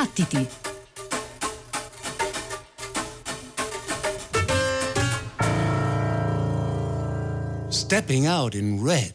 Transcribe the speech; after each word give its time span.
Battiti! 0.00 0.48
Stepping 7.68 8.24
out 8.24 8.54
in 8.54 8.82
red, 8.82 9.12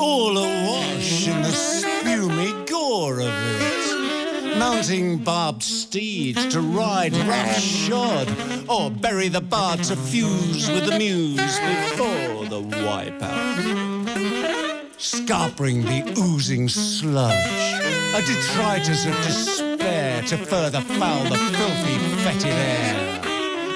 all 0.00 0.36
awash 0.36 1.28
in 1.28 1.40
the 1.42 1.50
spumy 1.50 2.68
gore 2.68 3.20
of 3.20 3.28
it. 3.28 4.58
Mounting 4.58 5.18
barbed 5.18 5.62
steeds 5.62 6.48
to 6.48 6.60
ride 6.60 7.14
roughshod, 7.14 8.26
or 8.68 8.90
bury 8.90 9.28
the 9.28 9.40
bard 9.40 9.84
to 9.84 9.94
fuse 9.94 10.68
with 10.68 10.84
the 10.86 10.98
muse 10.98 11.60
before 11.60 12.44
the 12.46 12.60
wipeout 12.60 14.02
scarpering 15.02 15.82
the 15.82 16.14
oozing 16.16 16.68
sludge, 16.68 17.74
a 18.14 18.22
detritus 18.22 19.04
of 19.04 19.14
despair 19.24 19.61
to 20.26 20.36
further 20.36 20.80
foul 20.80 21.24
the 21.24 21.36
filthy, 21.36 21.98
fetid 22.22 22.52
air, 22.52 23.20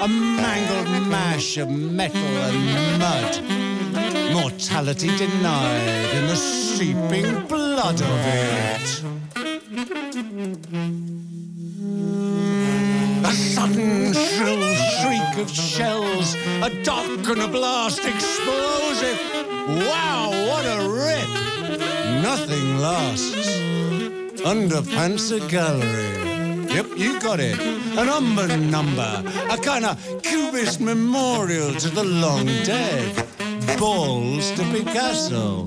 a 0.00 0.08
mangled 0.08 1.08
mash 1.08 1.56
of 1.56 1.68
metal 1.68 2.20
and 2.20 2.98
mud, 3.00 4.32
mortality 4.32 5.08
denied 5.16 6.14
in 6.14 6.26
the 6.28 6.36
seeping 6.36 7.46
blood 7.46 8.00
of 8.00 8.20
it. 8.26 9.02
A 13.24 13.32
sudden 13.32 14.12
shrill 14.12 14.74
shriek 15.00 15.38
of 15.38 15.50
shells, 15.50 16.34
a 16.62 16.70
dock 16.84 17.28
and 17.28 17.42
a 17.42 17.48
blast 17.48 18.04
explosive. 18.04 19.18
Wow, 19.68 20.30
what 20.48 20.64
a 20.64 20.88
rip! 20.88 22.22
Nothing 22.22 22.78
lasts. 22.78 23.48
Underpants 24.46 25.32
a 25.32 25.40
gallery. 25.50 26.25
Yep, 26.76 26.98
you 26.98 27.18
got 27.20 27.40
it. 27.40 27.58
An 27.96 28.06
umber 28.10 28.54
number. 28.54 29.24
A 29.48 29.56
kind 29.56 29.86
of 29.86 30.22
cubist 30.22 30.78
memorial 30.78 31.72
to 31.72 31.88
the 31.88 32.04
long 32.04 32.44
dead. 32.64 33.26
Balls 33.78 34.50
to 34.50 34.62
Picasso. 34.64 35.64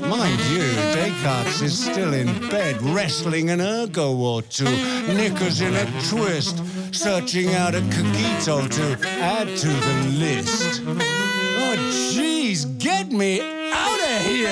Mind 0.00 0.40
you, 0.48 0.62
Descartes 0.94 1.60
is 1.60 1.78
still 1.78 2.14
in 2.14 2.28
bed, 2.48 2.80
wrestling 2.80 3.50
an 3.50 3.60
ergo 3.60 4.16
or 4.16 4.40
two, 4.40 4.64
knickers 5.12 5.60
in 5.60 5.74
a 5.74 5.84
twist, 6.08 6.62
searching 6.94 7.52
out 7.54 7.74
a 7.74 7.82
cogito 7.82 8.66
to 8.68 9.08
add 9.20 9.54
to 9.58 9.68
the 9.68 10.16
list. 10.18 10.80
Oh, 10.86 11.76
jeez, 12.14 12.78
get 12.78 13.12
me 13.12 13.42
out 13.42 14.00
of 14.00 14.26
here! 14.26 14.48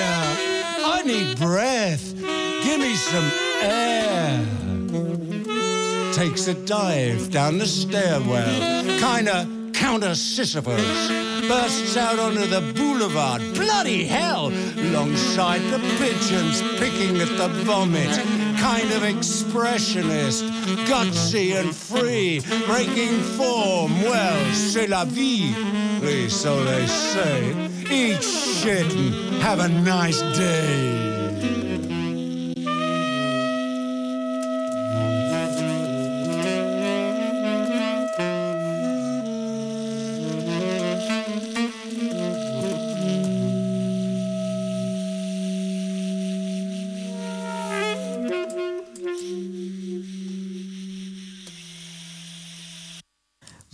I 0.85 1.01
need 1.03 1.39
breath. 1.39 2.13
Give 2.63 2.79
me 2.79 2.93
some 2.93 3.31
air. 3.63 4.60
Takes 6.21 6.45
a 6.45 6.53
dive 6.53 7.31
down 7.31 7.57
the 7.57 7.65
stairwell, 7.65 8.83
kinda 8.99 9.47
counter 9.73 10.13
Sisyphus. 10.13 11.09
Bursts 11.47 11.97
out 11.97 12.19
onto 12.19 12.45
the 12.45 12.61
boulevard. 12.75 13.41
Bloody 13.55 14.03
hell! 14.03 14.51
Alongside 14.77 15.63
the 15.71 15.79
pigeons, 15.97 16.61
picking 16.77 17.19
at 17.19 17.37
the 17.39 17.47
vomit. 17.65 18.15
Kind 18.59 18.91
of 18.91 19.01
expressionist, 19.01 20.43
gutsy 20.85 21.59
and 21.59 21.75
free, 21.75 22.41
breaking 22.67 23.19
form. 23.35 23.99
Well, 24.03 24.53
c'est 24.53 24.87
la 24.87 25.05
vie, 25.05 25.55
so 26.29 26.63
they 26.63 26.85
say. 26.85 27.71
Eat 27.89 28.23
shit 28.23 28.93
and 28.93 29.41
have 29.41 29.59
a 29.59 29.69
nice 29.69 30.21
day. 30.37 31.10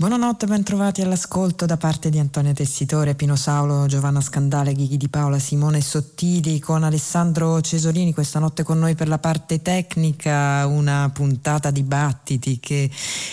Buonanotte, 0.07 0.45
bentrovati 0.45 1.01
all'ascolto 1.01 1.65
da 1.65 1.75
parte 1.75 2.09
di 2.09 2.17
Antonio 2.17 2.53
Tessitore, 2.53 3.13
Pino 3.13 3.35
Saulo, 3.35 3.87
Giovanna 3.87 4.21
Scandale, 4.21 4.71
Ghighi 4.71 4.95
Di 4.95 5.09
Paola, 5.09 5.37
Simone 5.37 5.81
Sottili 5.81 6.59
con 6.59 6.85
Alessandro 6.85 7.59
Cesolini 7.59 8.13
questa 8.13 8.39
notte 8.39 8.63
con 8.63 8.79
noi 8.79 8.95
per 8.95 9.09
la 9.09 9.17
parte 9.17 9.61
tecnica, 9.61 10.65
una 10.65 11.11
puntata 11.13 11.71
di 11.71 11.83
battiti 11.83 12.57
che 12.57 12.89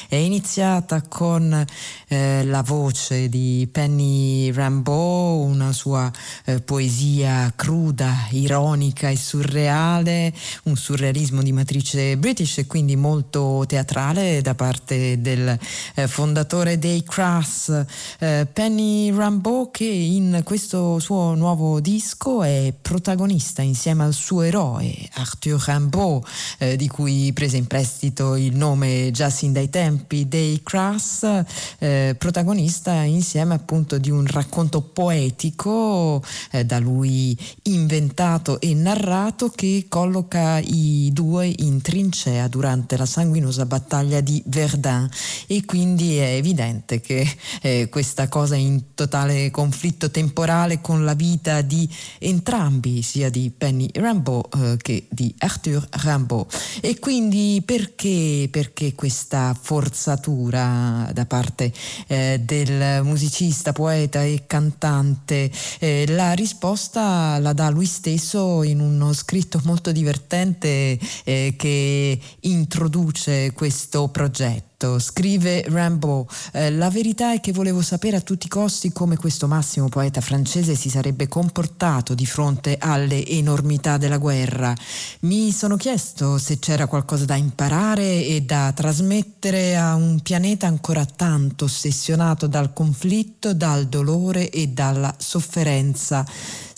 è 0.08 0.16
iniziata 0.16 1.00
con 1.02 1.64
eh, 2.08 2.44
la 2.44 2.62
voce 2.62 3.28
di 3.28 3.68
Penny 3.70 4.50
Rambeau, 4.50 5.44
una 5.44 5.70
sua 5.70 6.10
eh, 6.44 6.60
poesia 6.60 7.52
cruda, 7.54 8.26
ironica 8.30 9.08
e 9.08 9.16
surreale, 9.16 10.34
un 10.64 10.74
surrealismo 10.74 11.40
di 11.40 11.52
matrice 11.52 12.16
british 12.16 12.58
e 12.58 12.66
quindi 12.66 12.96
molto 12.96 13.62
teatrale 13.64 14.42
da 14.42 14.56
parte 14.56 15.20
del 15.20 15.56
eh, 15.94 16.08
fondatore 16.08 16.62
dei 16.72 17.02
Crass, 17.02 17.84
eh, 18.18 18.46
Penny 18.50 19.14
Rambeau, 19.14 19.70
che 19.70 19.84
in 19.84 20.40
questo 20.44 20.98
suo 20.98 21.34
nuovo 21.34 21.78
disco 21.78 22.42
è 22.42 22.72
protagonista 22.80 23.60
insieme 23.60 24.04
al 24.04 24.14
suo 24.14 24.40
eroe 24.40 24.92
Arthur 25.12 25.62
Rimbaud, 25.62 26.24
eh, 26.58 26.76
di 26.76 26.88
cui 26.88 27.32
prese 27.34 27.58
in 27.58 27.66
prestito 27.66 28.34
il 28.34 28.56
nome 28.56 29.10
già 29.12 29.28
sin 29.28 29.52
dai 29.52 29.68
tempi 29.68 30.26
dei 30.26 30.60
Crass, 30.62 31.44
eh, 31.78 32.16
protagonista 32.18 32.94
insieme 33.02 33.54
appunto 33.54 33.98
di 33.98 34.10
un 34.10 34.26
racconto 34.26 34.80
poetico 34.80 36.24
eh, 36.50 36.64
da 36.64 36.78
lui 36.78 37.36
inventato 37.64 38.58
e 38.58 38.72
narrato 38.74 39.50
che 39.50 39.84
colloca 39.88 40.58
i 40.58 41.10
due 41.12 41.52
in 41.58 41.82
trincea 41.82 42.48
durante 42.48 42.96
la 42.96 43.06
sanguinosa 43.06 43.66
battaglia 43.66 44.20
di 44.20 44.42
Verdun. 44.46 45.08
E 45.46 45.64
quindi 45.66 46.16
è 46.16 46.34
evidente 46.34 46.52
che 47.00 47.26
eh, 47.62 47.88
questa 47.90 48.28
cosa 48.28 48.54
in 48.54 48.94
totale 48.94 49.50
conflitto 49.50 50.10
temporale 50.10 50.80
con 50.80 51.04
la 51.04 51.14
vita 51.14 51.60
di 51.60 51.88
entrambi, 52.18 53.02
sia 53.02 53.30
di 53.30 53.50
Penny 53.56 53.88
Rambeau 53.92 54.42
eh, 54.56 54.76
che 54.80 55.06
di 55.10 55.34
Arthur 55.38 55.86
Rimbaud. 55.90 56.46
E 56.80 56.98
quindi 56.98 57.62
perché, 57.64 58.48
perché 58.50 58.94
questa 58.94 59.56
forzatura 59.60 61.10
da 61.12 61.26
parte 61.26 61.72
eh, 62.06 62.40
del 62.44 63.02
musicista, 63.02 63.72
poeta 63.72 64.22
e 64.22 64.44
cantante? 64.46 65.50
Eh, 65.78 66.04
la 66.08 66.32
risposta 66.32 67.38
la 67.38 67.52
dà 67.52 67.68
lui 67.70 67.86
stesso 67.86 68.62
in 68.62 68.80
uno 68.80 69.12
scritto 69.12 69.60
molto 69.64 69.92
divertente 69.92 70.98
eh, 71.24 71.54
che 71.56 72.20
introduce 72.40 73.52
questo 73.52 74.08
progetto 74.08 74.73
scrive 74.98 75.64
Rambo, 75.68 76.28
eh, 76.52 76.70
la 76.70 76.90
verità 76.90 77.32
è 77.32 77.40
che 77.40 77.52
volevo 77.52 77.80
sapere 77.80 78.16
a 78.16 78.20
tutti 78.20 78.46
i 78.46 78.48
costi 78.48 78.92
come 78.92 79.16
questo 79.16 79.46
massimo 79.46 79.88
poeta 79.88 80.20
francese 80.20 80.74
si 80.74 80.90
sarebbe 80.90 81.28
comportato 81.28 82.14
di 82.14 82.26
fronte 82.26 82.76
alle 82.78 83.26
enormità 83.26 83.96
della 83.96 84.18
guerra. 84.18 84.74
Mi 85.20 85.52
sono 85.52 85.76
chiesto 85.76 86.38
se 86.38 86.58
c'era 86.58 86.86
qualcosa 86.86 87.24
da 87.24 87.36
imparare 87.36 88.26
e 88.26 88.42
da 88.42 88.72
trasmettere 88.74 89.76
a 89.76 89.94
un 89.94 90.20
pianeta 90.20 90.66
ancora 90.66 91.04
tanto 91.06 91.64
ossessionato 91.64 92.46
dal 92.46 92.72
conflitto, 92.72 93.54
dal 93.54 93.86
dolore 93.86 94.50
e 94.50 94.68
dalla 94.68 95.14
sofferenza. 95.16 96.26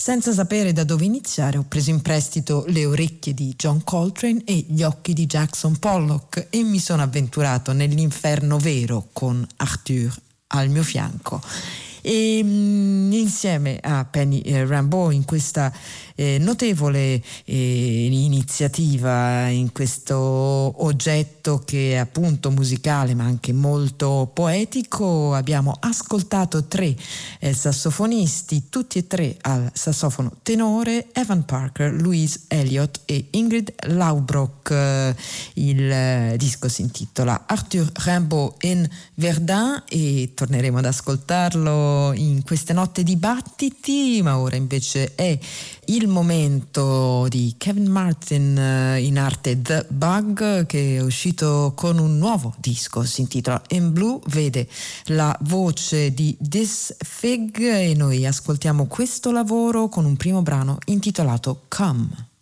Senza 0.07 0.31
sapere 0.31 0.71
da 0.71 0.85
dove 0.85 1.03
iniziare 1.03 1.57
ho 1.57 1.65
preso 1.67 1.89
in 1.89 2.01
prestito 2.01 2.63
le 2.69 2.85
orecchie 2.85 3.33
di 3.33 3.53
John 3.57 3.83
Coltrane 3.83 4.41
e 4.45 4.63
gli 4.69 4.81
occhi 4.81 5.11
di 5.11 5.25
Jackson 5.25 5.79
Pollock 5.79 6.47
e 6.49 6.63
mi 6.63 6.79
sono 6.79 7.01
avventurato 7.01 7.73
nell'inferno 7.73 8.57
vero 8.57 9.09
con 9.11 9.45
Arthur 9.57 10.15
al 10.47 10.69
mio 10.69 10.83
fianco. 10.83 11.41
E 11.99 12.41
mh, 12.41 13.11
insieme 13.11 13.79
a 13.81 14.05
Penny 14.05 14.39
eh, 14.39 14.65
Rambeau 14.65 15.09
in 15.09 15.25
questa 15.25 15.73
eh, 16.17 16.37
notevole 16.39 17.21
eh, 17.45 18.05
iniziativa 18.05 19.47
in 19.47 19.71
questo 19.71 20.15
oggetto 20.17 21.61
che 21.63 21.93
è 21.93 21.95
appunto 21.95 22.49
musicale 22.49 23.13
ma 23.13 23.23
anche 23.23 23.53
molto 23.53 24.29
poetico. 24.33 25.33
Abbiamo 25.33 25.77
ascoltato 25.79 26.65
tre 26.65 26.95
eh, 27.39 27.53
sassofonisti, 27.53 28.63
tutti 28.69 28.97
e 28.97 29.07
tre 29.07 29.37
al 29.41 29.69
sassofono 29.73 30.37
tenore, 30.41 31.07
Evan 31.13 31.45
Parker, 31.45 31.93
Louise 31.93 32.41
Elliott 32.47 33.01
e 33.05 33.27
Ingrid 33.31 33.73
Laubrock. 33.87 35.15
Il 35.53 35.91
eh, 35.91 36.35
disco 36.37 36.67
si 36.67 36.81
intitola 36.81 37.43
Arthur 37.45 37.89
Rimbaud 37.93 38.55
in 38.61 38.89
Verdun 39.13 39.83
e 39.87 40.31
torneremo 40.33 40.79
ad 40.79 40.85
ascoltarlo 40.85 42.13
in 42.13 42.43
queste 42.43 42.73
notte 42.73 43.03
dibattiti, 43.03 44.19
ma 44.23 44.39
ora 44.39 44.55
invece 44.55 45.13
è 45.13 45.37
il 45.87 46.07
momento 46.07 47.27
di 47.29 47.55
Kevin 47.57 47.89
Martin 47.89 48.57
eh, 48.57 49.01
in 49.01 49.17
arte 49.17 49.61
The 49.61 49.85
Bug 49.89 50.65
che 50.65 50.97
è 50.97 51.01
uscito 51.01 51.73
con 51.75 51.97
un 51.97 52.17
nuovo 52.17 52.53
disco, 52.57 53.03
si 53.03 53.21
intitola 53.21 53.61
In 53.69 53.91
Blue, 53.91 54.19
vede 54.27 54.67
la 55.05 55.37
voce 55.41 56.13
di 56.13 56.37
This 56.41 56.95
Fig 56.99 57.59
e 57.59 57.93
noi 57.95 58.25
ascoltiamo 58.25 58.85
questo 58.87 59.31
lavoro 59.31 59.87
con 59.89 60.05
un 60.05 60.15
primo 60.15 60.41
brano 60.41 60.77
intitolato 60.85 61.63
Come. 61.67 62.36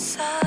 side. 0.00 0.39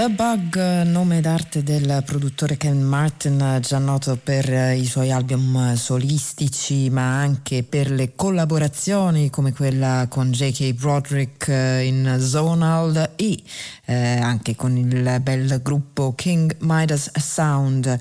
The 0.00 0.08
Bug, 0.08 0.82
nome 0.84 1.20
d'arte 1.20 1.62
del 1.62 2.02
produttore 2.06 2.56
Ken 2.56 2.80
Martin, 2.80 3.58
già 3.60 3.76
noto 3.76 4.16
per 4.16 4.48
i 4.74 4.86
suoi 4.86 5.12
album 5.12 5.74
solistici, 5.74 6.88
ma 6.88 7.18
anche 7.18 7.64
per 7.64 7.90
le 7.90 8.14
collaborazioni 8.14 9.28
come 9.28 9.52
quella 9.52 10.06
con 10.08 10.30
J.K. 10.30 10.72
Broderick 10.72 11.48
in 11.48 12.16
Zonal 12.18 13.10
e 13.14 13.42
eh, 13.84 14.16
anche 14.16 14.56
con 14.56 14.74
il 14.74 15.20
bel 15.20 15.60
gruppo 15.62 16.14
King 16.14 16.56
Midas 16.60 17.10
Sound. 17.18 17.98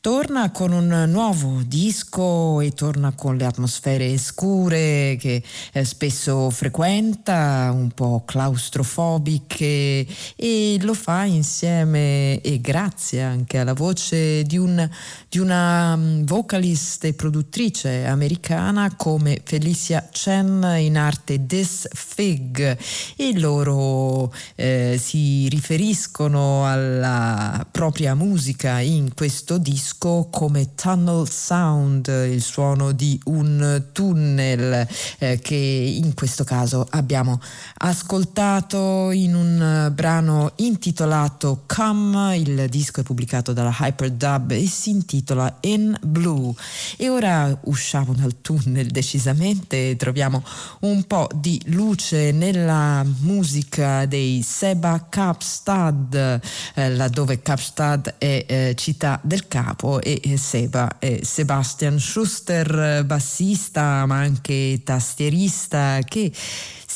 Torna 0.00 0.52
con 0.52 0.70
un 0.70 1.06
nuovo 1.08 1.60
disco 1.66 2.60
e 2.60 2.72
torna 2.72 3.12
con 3.12 3.36
le 3.36 3.44
atmosfere 3.44 4.16
scure 4.16 5.16
che 5.18 5.42
eh, 5.72 5.84
spesso 5.84 6.50
frequenta, 6.50 7.70
un 7.74 7.90
po' 7.90 8.22
claustrofobiche 8.24 10.06
e 10.36 10.78
lo 10.82 10.94
fa 10.94 11.24
insieme 11.24 12.40
e 12.40 12.60
grazie 12.60 13.22
anche 13.22 13.58
alla 13.58 13.72
voce 13.72 14.44
di, 14.44 14.56
un, 14.56 14.88
di 15.28 15.38
una 15.38 15.96
mm, 15.96 16.24
vocalist 16.24 17.04
e 17.04 17.14
produttrice 17.14 18.06
americana 18.06 18.94
come 18.94 19.40
Felicia 19.44 20.08
Chen 20.12 20.76
in 20.78 20.96
arte 20.96 21.44
This 21.44 21.88
Fig. 21.92 22.78
E 23.16 23.38
loro 23.38 24.32
eh, 24.54 24.96
si 25.02 25.48
riferiscono 25.48 26.66
alla 26.66 27.66
propria 27.68 28.14
musica 28.14 28.78
in 28.78 29.12
questo 29.14 29.58
disco 29.58 29.87
disco 29.88 30.28
come 30.30 30.74
Tunnel 30.74 31.26
Sound, 31.30 32.08
il 32.08 32.42
suono 32.42 32.92
di 32.92 33.18
un 33.24 33.86
tunnel 33.92 34.86
eh, 35.18 35.38
che 35.38 35.54
in 35.54 36.12
questo 36.12 36.44
caso 36.44 36.86
abbiamo 36.90 37.40
ascoltato 37.78 39.10
in 39.12 39.34
un 39.34 39.90
brano 39.94 40.52
intitolato 40.56 41.62
Come, 41.66 42.36
il 42.36 42.68
disco 42.68 43.00
è 43.00 43.02
pubblicato 43.02 43.54
dalla 43.54 43.74
Hyperdub 43.80 44.50
e 44.50 44.66
si 44.66 44.90
intitola 44.90 45.56
In 45.60 45.96
Blue. 46.02 46.52
E 46.98 47.08
ora 47.08 47.58
usciamo 47.64 48.12
dal 48.12 48.42
tunnel 48.42 48.88
decisamente. 48.88 49.90
E 49.90 49.96
troviamo 49.96 50.44
un 50.80 51.04
po' 51.04 51.28
di 51.34 51.60
luce 51.66 52.30
nella 52.32 53.04
musica 53.20 54.04
dei 54.04 54.42
Seba 54.42 55.06
Kapstad, 55.08 56.40
eh, 56.74 56.90
laddove 56.90 57.40
Kapstad 57.40 58.16
è 58.18 58.44
eh, 58.46 58.74
città 58.76 59.18
del 59.22 59.48
capo 59.48 59.76
capo 59.78 60.00
e 60.00 60.36
Seba 60.36 60.96
e 60.98 61.20
Sebastian 61.22 62.00
Schuster, 62.00 63.04
bassista 63.04 64.04
ma 64.06 64.16
anche 64.16 64.80
tastierista 64.82 66.00
che 66.04 66.32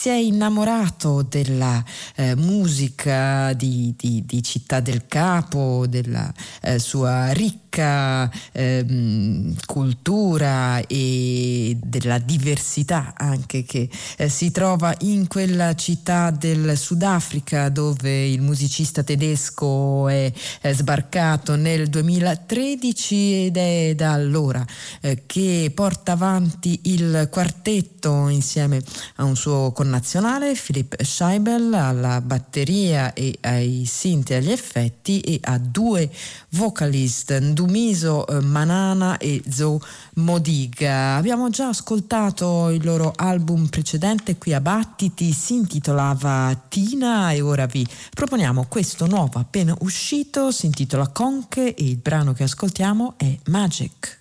si 0.02 0.09
è 0.09 0.14
innamorato 0.14 1.23
della 1.23 1.80
eh, 2.16 2.35
musica 2.35 3.52
di, 3.52 3.94
di, 3.97 4.25
di, 4.26 4.42
Città 4.42 4.80
del 4.80 5.06
Capo, 5.06 5.87
della 5.88 6.28
eh, 6.61 6.80
sua 6.80 7.30
ricca 7.30 8.28
eh, 8.50 9.54
cultura 9.64 10.85
e 10.88 11.78
della 11.80 12.18
diversità 12.18 13.14
anche 13.16 13.62
che 13.62 13.88
eh, 14.16 14.28
si 14.28 14.50
trova 14.50 14.92
in 15.02 15.28
quella 15.28 15.76
città 15.76 16.32
del 16.32 16.76
Sudafrica 16.76 17.68
dove 17.68 18.26
il 18.26 18.42
musicista 18.42 19.04
tedesco 19.04 20.09
è, 20.09 20.32
è 20.61 20.73
sbarcato 20.73 21.54
nel 21.54 21.88
2013 21.88 23.47
ed 23.47 23.56
è 23.56 23.94
da 23.94 24.12
allora 24.14 24.66
eh, 25.00 25.23
che 25.26 25.71
porta 25.73 26.11
avanti 26.11 26.80
il 26.87 27.28
quartetto 27.30 28.26
insieme 28.26 28.82
a 29.16 29.25
un 29.25 29.37
suo 29.37 29.71
connazionale 29.71 29.90
Philipp 30.00 30.94
Scheibel 31.00 31.72
alla 31.75 32.20
batteria 32.20 33.12
e 33.12 33.37
ai 33.40 33.84
sinti 33.87 34.32
e 34.32 34.37
agli 34.37 34.50
effetti 34.50 35.20
e 35.20 35.38
a 35.42 35.58
due 35.58 36.11
vocalist 36.50 37.37
Ndumiso 37.38 38.26
eh, 38.26 38.40
Manana 38.40 39.18
e 39.18 39.42
Zo 39.49 39.80
Modiga. 40.14 41.16
Abbiamo 41.16 41.50
già 41.50 41.68
ascoltato 41.68 42.70
il 42.70 42.84
loro 42.84 43.12
album 43.14 43.66
precedente 43.66 44.37
qui 44.37 44.52
a 44.52 44.61
Battiti, 44.61 45.32
si 45.32 45.54
intitolava 45.54 46.58
Tina 46.68 47.32
e 47.32 47.40
ora 47.40 47.66
vi 47.66 47.87
proponiamo 48.14 48.66
questo 48.68 49.06
nuovo 49.06 49.38
appena 49.38 49.75
uscito, 49.80 50.50
si 50.50 50.66
intitola 50.66 51.08
Conche 51.08 51.75
e 51.75 51.84
il 51.84 51.96
brano 51.96 52.32
che 52.32 52.44
ascoltiamo 52.44 53.14
è 53.16 53.38
Magic. 53.46 54.20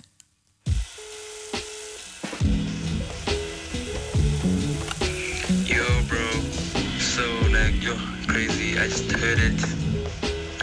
Heard 9.22 9.38
it 9.38 9.64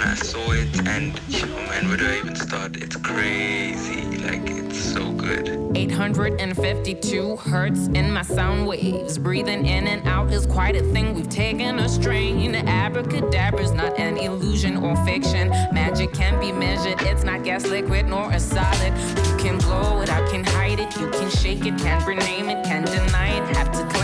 and 0.00 0.10
I 0.10 0.14
saw 0.16 0.50
it 0.50 0.88
and 0.88 1.20
oh 1.32 1.46
man, 1.68 1.86
where 1.86 1.96
do 1.96 2.06
I 2.08 2.18
even 2.18 2.34
start? 2.34 2.76
It's 2.76 2.96
crazy. 2.96 4.02
Like 4.18 4.50
it's 4.50 4.80
so 4.80 5.12
good. 5.12 5.76
852 5.76 7.36
hertz 7.36 7.86
in 7.88 8.10
my 8.10 8.22
sound 8.22 8.66
waves. 8.66 9.16
Breathing 9.16 9.64
in 9.64 9.86
and 9.86 10.06
out 10.08 10.32
is 10.32 10.44
quite 10.44 10.74
a 10.74 10.82
thing. 10.92 11.14
We've 11.14 11.28
taken 11.28 11.78
a 11.78 11.88
strain. 11.88 12.54
Abracadabra's 12.54 13.70
not 13.70 13.96
an 13.96 14.16
illusion 14.16 14.76
or 14.78 14.96
fiction. 15.04 15.50
Magic 15.72 16.12
can 16.12 16.40
be 16.40 16.50
measured. 16.50 17.00
It's 17.02 17.22
not 17.22 17.44
gas, 17.44 17.64
liquid, 17.66 18.06
nor 18.06 18.32
a 18.32 18.40
solid. 18.40 18.92
You 19.28 19.36
can 19.36 19.58
blow 19.58 20.00
it, 20.00 20.10
I 20.10 20.28
can 20.30 20.42
hide 20.42 20.80
it. 20.80 20.96
You 20.96 21.10
can 21.10 21.30
shake 21.30 21.64
it, 21.64 21.78
can 21.78 22.04
rename 22.04 22.48
it, 22.48 22.64
can 22.64 22.84
deny 22.84 23.38
it. 23.38 23.56
Have 23.56 23.70
to 23.72 23.98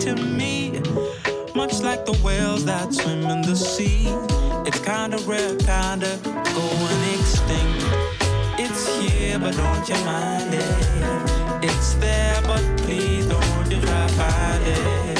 to 0.00 0.12
me? 0.16 0.57
Much 1.58 1.80
like 1.82 2.06
the 2.06 2.16
whales 2.24 2.64
that 2.66 2.94
swim 2.94 3.24
in 3.26 3.42
the 3.42 3.56
sea, 3.56 4.06
it's 4.64 4.78
kinda 4.78 5.18
rare, 5.26 5.56
kinda 5.56 6.16
going 6.54 7.02
extinct. 7.18 7.82
It's 8.60 8.86
here, 8.98 9.40
but 9.40 9.56
don't 9.56 9.88
you 9.88 9.96
mind 10.04 10.54
it. 10.54 11.68
It's 11.68 11.94
there, 11.94 12.40
but 12.42 12.62
please 12.84 13.26
don't 13.26 13.70
you 13.72 13.80
try 13.80 14.06
find 14.18 14.64
it. 14.68 15.18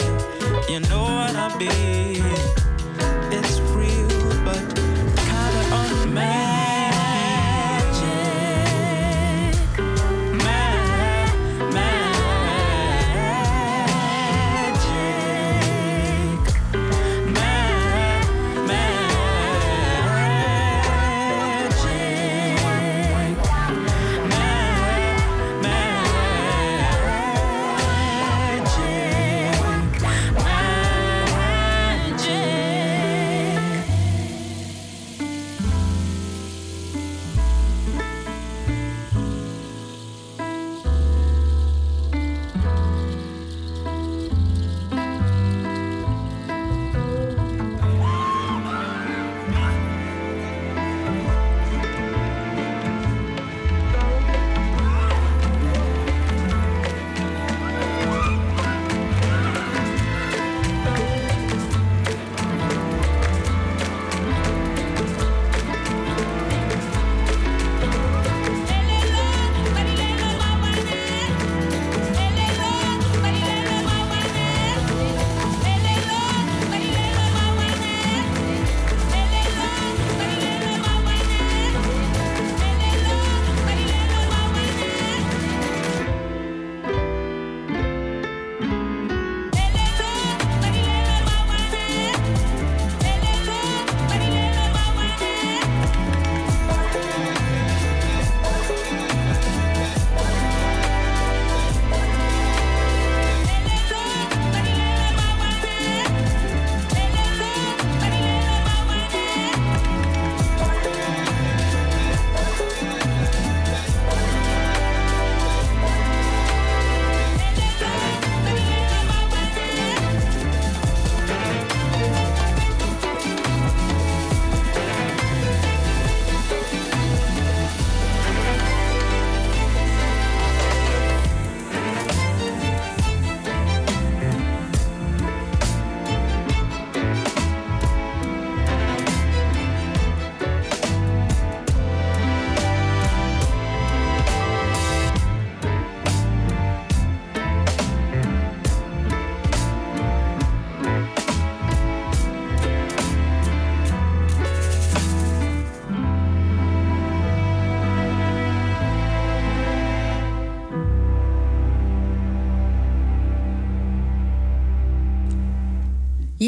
You 0.71 0.78
know 0.88 1.02
what 1.02 1.35
I 1.35 1.49
mean? 1.59 2.23
It's 3.37 3.59
real, 3.75 4.45
but 4.45 4.62
kinda 5.30 5.62
unmanned. 5.80 6.48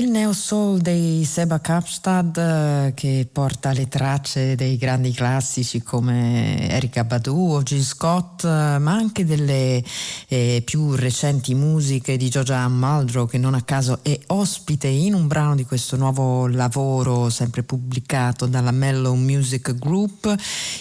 2000 0.00 0.09
neo-soul 0.20 0.80
dei 0.80 1.24
Seba 1.24 1.60
Kapstad 1.60 2.36
eh, 2.36 2.92
che 2.94 3.26
porta 3.32 3.72
le 3.72 3.88
tracce 3.88 4.54
dei 4.54 4.76
grandi 4.76 5.12
classici 5.12 5.82
come 5.82 6.68
Erika 6.68 7.04
Badu 7.04 7.54
o 7.54 7.62
Jill 7.62 7.80
Scott, 7.80 8.44
eh, 8.44 8.76
ma 8.78 8.92
anche 8.92 9.24
delle 9.24 9.82
eh, 10.28 10.62
più 10.62 10.94
recenti 10.94 11.54
musiche 11.54 12.18
di 12.18 12.28
Giorgia 12.28 12.68
Maldro 12.68 13.24
che 13.24 13.38
non 13.38 13.54
a 13.54 13.62
caso 13.62 14.00
è 14.02 14.18
ospite 14.26 14.88
in 14.88 15.14
un 15.14 15.26
brano 15.26 15.54
di 15.54 15.64
questo 15.64 15.96
nuovo 15.96 16.46
lavoro 16.48 17.30
sempre 17.30 17.62
pubblicato 17.62 18.44
dalla 18.44 18.72
Mellow 18.72 19.14
Music 19.14 19.74
Group. 19.76 20.34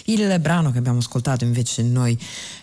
Il 0.04 0.38
brano 0.40 0.70
che 0.70 0.78
abbiamo 0.78 0.98
ascoltato 0.98 1.44
invece 1.44 1.82
noi 1.82 2.18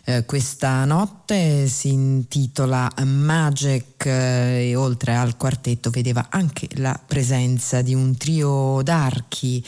eh, 0.10 0.26
questa 0.26 0.86
notte 0.86 1.68
si 1.68 1.92
intitola 1.92 2.90
Magic 3.04 4.06
eh, 4.06 4.70
e 4.70 4.76
oltre 4.76 5.16
al 5.16 5.36
quartetto 5.38 5.90
vedeva 5.90 6.28
anche 6.30 6.67
la 6.76 7.00
presenza 7.06 7.82
di 7.82 7.94
un 7.94 8.16
trio 8.18 8.82
d'archi, 8.84 9.64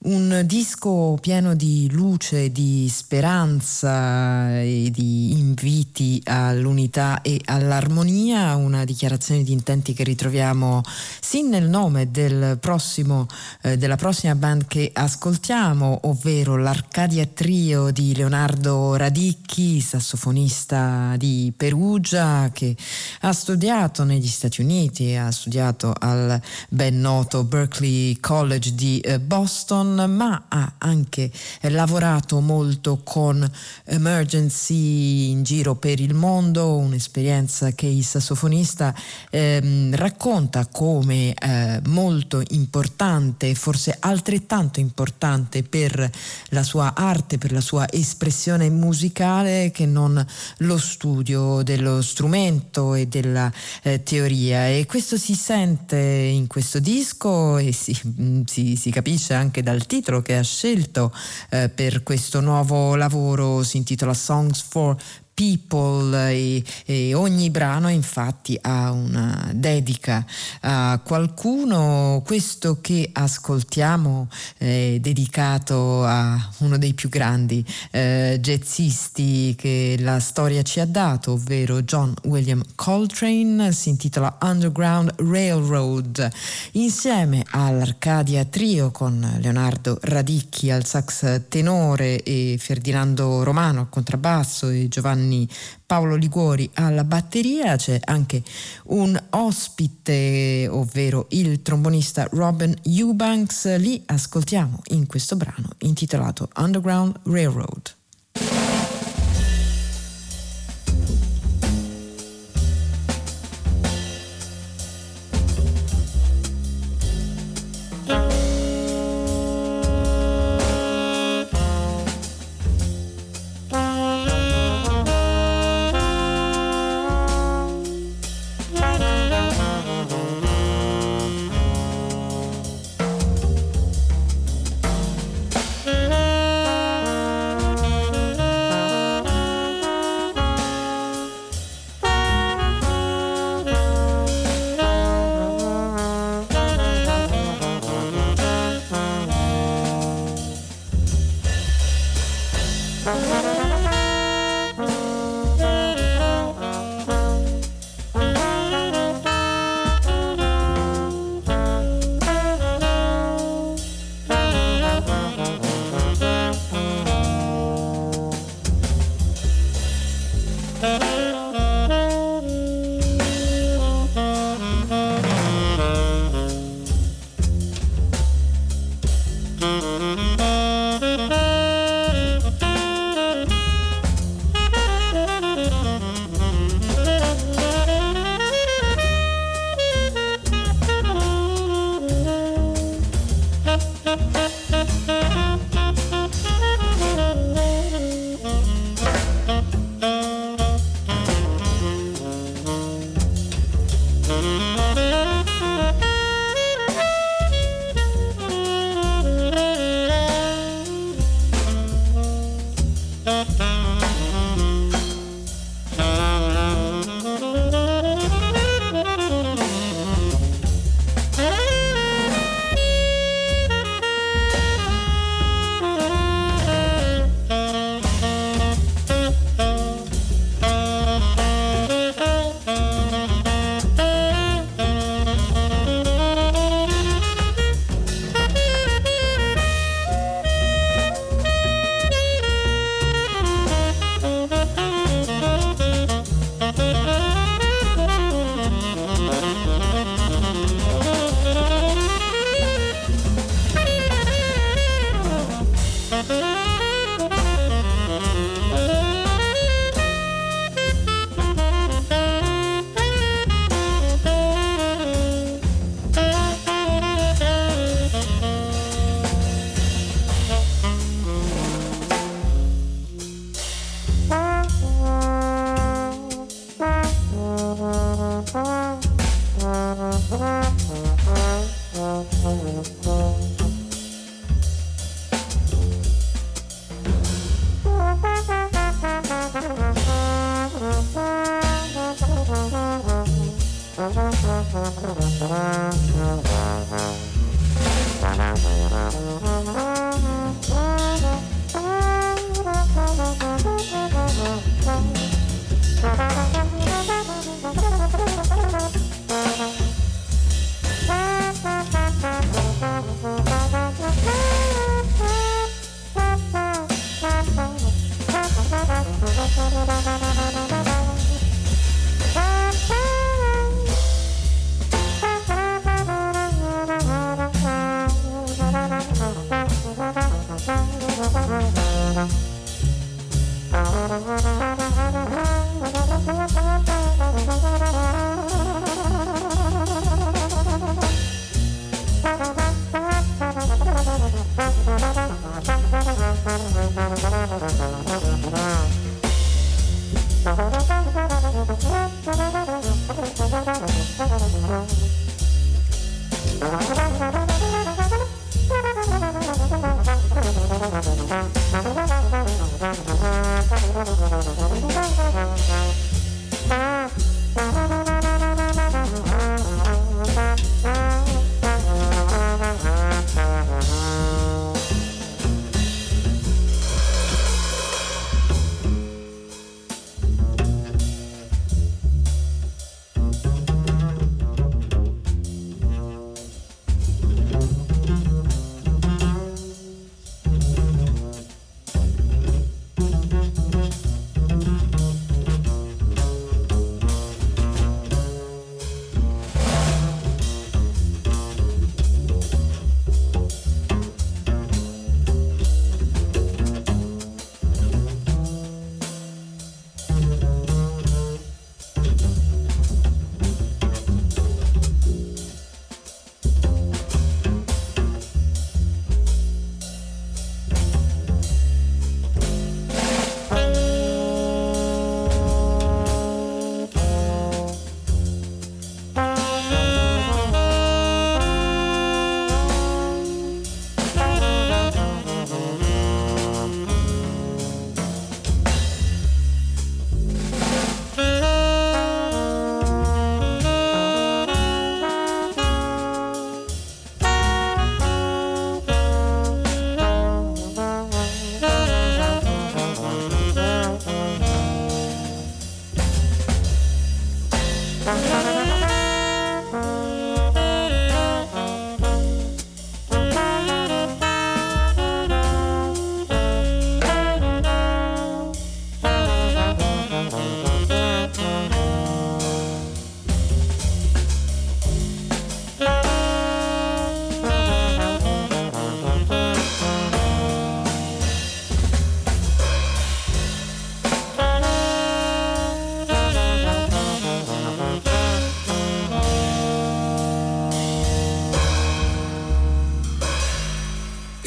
un 0.00 0.42
disco 0.44 1.16
pieno 1.20 1.54
di 1.54 1.88
luce, 1.90 2.50
di 2.50 2.88
speranza 2.90 4.60
e 4.60 4.90
di 4.92 5.38
inviti 5.38 6.20
all'unità 6.24 7.22
e 7.22 7.40
all'armonia, 7.44 8.56
una 8.56 8.84
dichiarazione 8.84 9.42
di 9.42 9.52
intenti 9.52 9.92
che 9.92 10.04
ritroviamo 10.04 10.82
sin 11.20 11.48
nel 11.48 11.68
nome 11.68 12.10
del 12.10 12.58
prossimo, 12.60 13.26
eh, 13.62 13.76
della 13.76 13.96
prossima 13.96 14.34
band 14.34 14.66
che 14.66 14.90
ascoltiamo, 14.92 16.00
ovvero 16.04 16.56
l'Arcadia 16.56 17.26
Trio 17.26 17.90
di 17.90 18.14
Leonardo 18.14 18.96
Radicchi 18.96 19.80
sassofonista 19.80 21.14
di 21.16 21.52
Perugia 21.56 22.50
che 22.52 22.76
ha 23.20 23.32
studiato 23.32 24.04
negli 24.04 24.26
Stati 24.26 24.60
Uniti, 24.60 25.14
ha 25.14 25.30
studiato 25.30 25.92
al 25.98 26.37
ben 26.68 27.00
noto 27.00 27.44
Berkeley 27.44 28.18
College 28.20 28.74
di 28.74 29.00
eh, 29.00 29.18
Boston, 29.18 30.04
ma 30.14 30.44
ha 30.48 30.74
anche 30.78 31.30
lavorato 31.62 32.40
molto 32.40 33.00
con 33.02 33.48
Emergency 33.84 35.30
in 35.30 35.42
giro 35.42 35.74
per 35.74 36.00
il 36.00 36.14
mondo, 36.14 36.76
un'esperienza 36.76 37.72
che 37.72 37.86
il 37.86 38.04
sassofonista 38.04 38.94
eh, 39.30 39.90
racconta 39.92 40.66
come 40.66 41.34
eh, 41.34 41.80
molto 41.86 42.42
importante, 42.50 43.54
forse 43.54 43.96
altrettanto 43.98 44.80
importante 44.80 45.62
per 45.62 46.10
la 46.50 46.62
sua 46.62 46.94
arte, 46.94 47.38
per 47.38 47.52
la 47.52 47.60
sua 47.60 47.86
espressione 47.90 48.68
musicale 48.70 49.70
che 49.72 49.86
non 49.86 50.24
lo 50.58 50.78
studio 50.78 51.62
dello 51.62 52.02
strumento 52.02 52.94
e 52.94 53.06
della 53.06 53.50
eh, 53.82 54.02
teoria. 54.02 54.68
E 54.68 54.86
questo 54.86 55.16
si 55.16 55.34
sente 55.34 55.96
in 56.28 56.46
questo 56.46 56.78
disco 56.78 57.58
e 57.58 57.72
si, 57.72 57.98
mm, 58.06 58.42
si, 58.44 58.76
si 58.76 58.90
capisce 58.90 59.34
anche 59.34 59.62
dal 59.62 59.86
titolo 59.86 60.22
che 60.22 60.36
ha 60.36 60.42
scelto 60.42 61.12
eh, 61.50 61.68
per 61.68 62.02
questo 62.02 62.40
nuovo 62.40 62.94
lavoro, 62.94 63.62
si 63.62 63.76
intitola 63.76 64.14
Songs 64.14 64.62
for 64.62 64.96
People 65.38 66.32
e, 66.32 66.64
e, 66.84 67.14
ogni 67.14 67.48
brano 67.50 67.88
infatti 67.90 68.58
ha 68.60 68.90
una 68.90 69.48
dedica 69.54 70.26
a 70.62 71.00
qualcuno. 71.04 72.24
Questo 72.26 72.80
che 72.80 73.08
ascoltiamo 73.12 74.28
è 74.56 74.96
dedicato 75.00 76.04
a 76.04 76.50
uno 76.58 76.76
dei 76.76 76.92
più 76.92 77.08
grandi 77.08 77.64
eh, 77.92 78.38
jazzisti 78.40 79.54
che 79.56 79.94
la 80.00 80.18
storia 80.18 80.62
ci 80.62 80.80
ha 80.80 80.86
dato, 80.86 81.34
ovvero 81.34 81.82
John 81.82 82.12
William 82.24 82.60
Coltrane, 82.74 83.70
si 83.70 83.90
intitola 83.90 84.38
Underground 84.42 85.14
Railroad, 85.18 86.28
insieme 86.72 87.44
all'Arcadia 87.50 88.44
Trio 88.44 88.90
con 88.90 89.38
Leonardo 89.40 89.98
Radicchi 90.00 90.72
al 90.72 90.84
sax 90.84 91.42
tenore 91.46 92.24
e 92.24 92.56
Ferdinando 92.58 93.44
Romano 93.44 93.82
al 93.82 93.88
contrabbasso 93.88 94.70
e 94.70 94.88
Giovanni 94.88 95.26
Giovanni 95.28 95.48
Paolo 95.84 96.16
Liguori 96.16 96.68
alla 96.74 97.04
batteria, 97.04 97.76
c'è 97.76 98.00
anche 98.04 98.42
un 98.86 99.20
ospite, 99.30 100.66
ovvero 100.70 101.26
il 101.30 101.62
trombonista 101.62 102.26
Robin 102.30 102.74
Eubanks. 102.82 103.76
Li 103.76 104.02
ascoltiamo 104.06 104.80
in 104.88 105.06
questo 105.06 105.36
brano 105.36 105.70
intitolato 105.78 106.48
Underground 106.56 107.20
Railroad. 107.24 107.97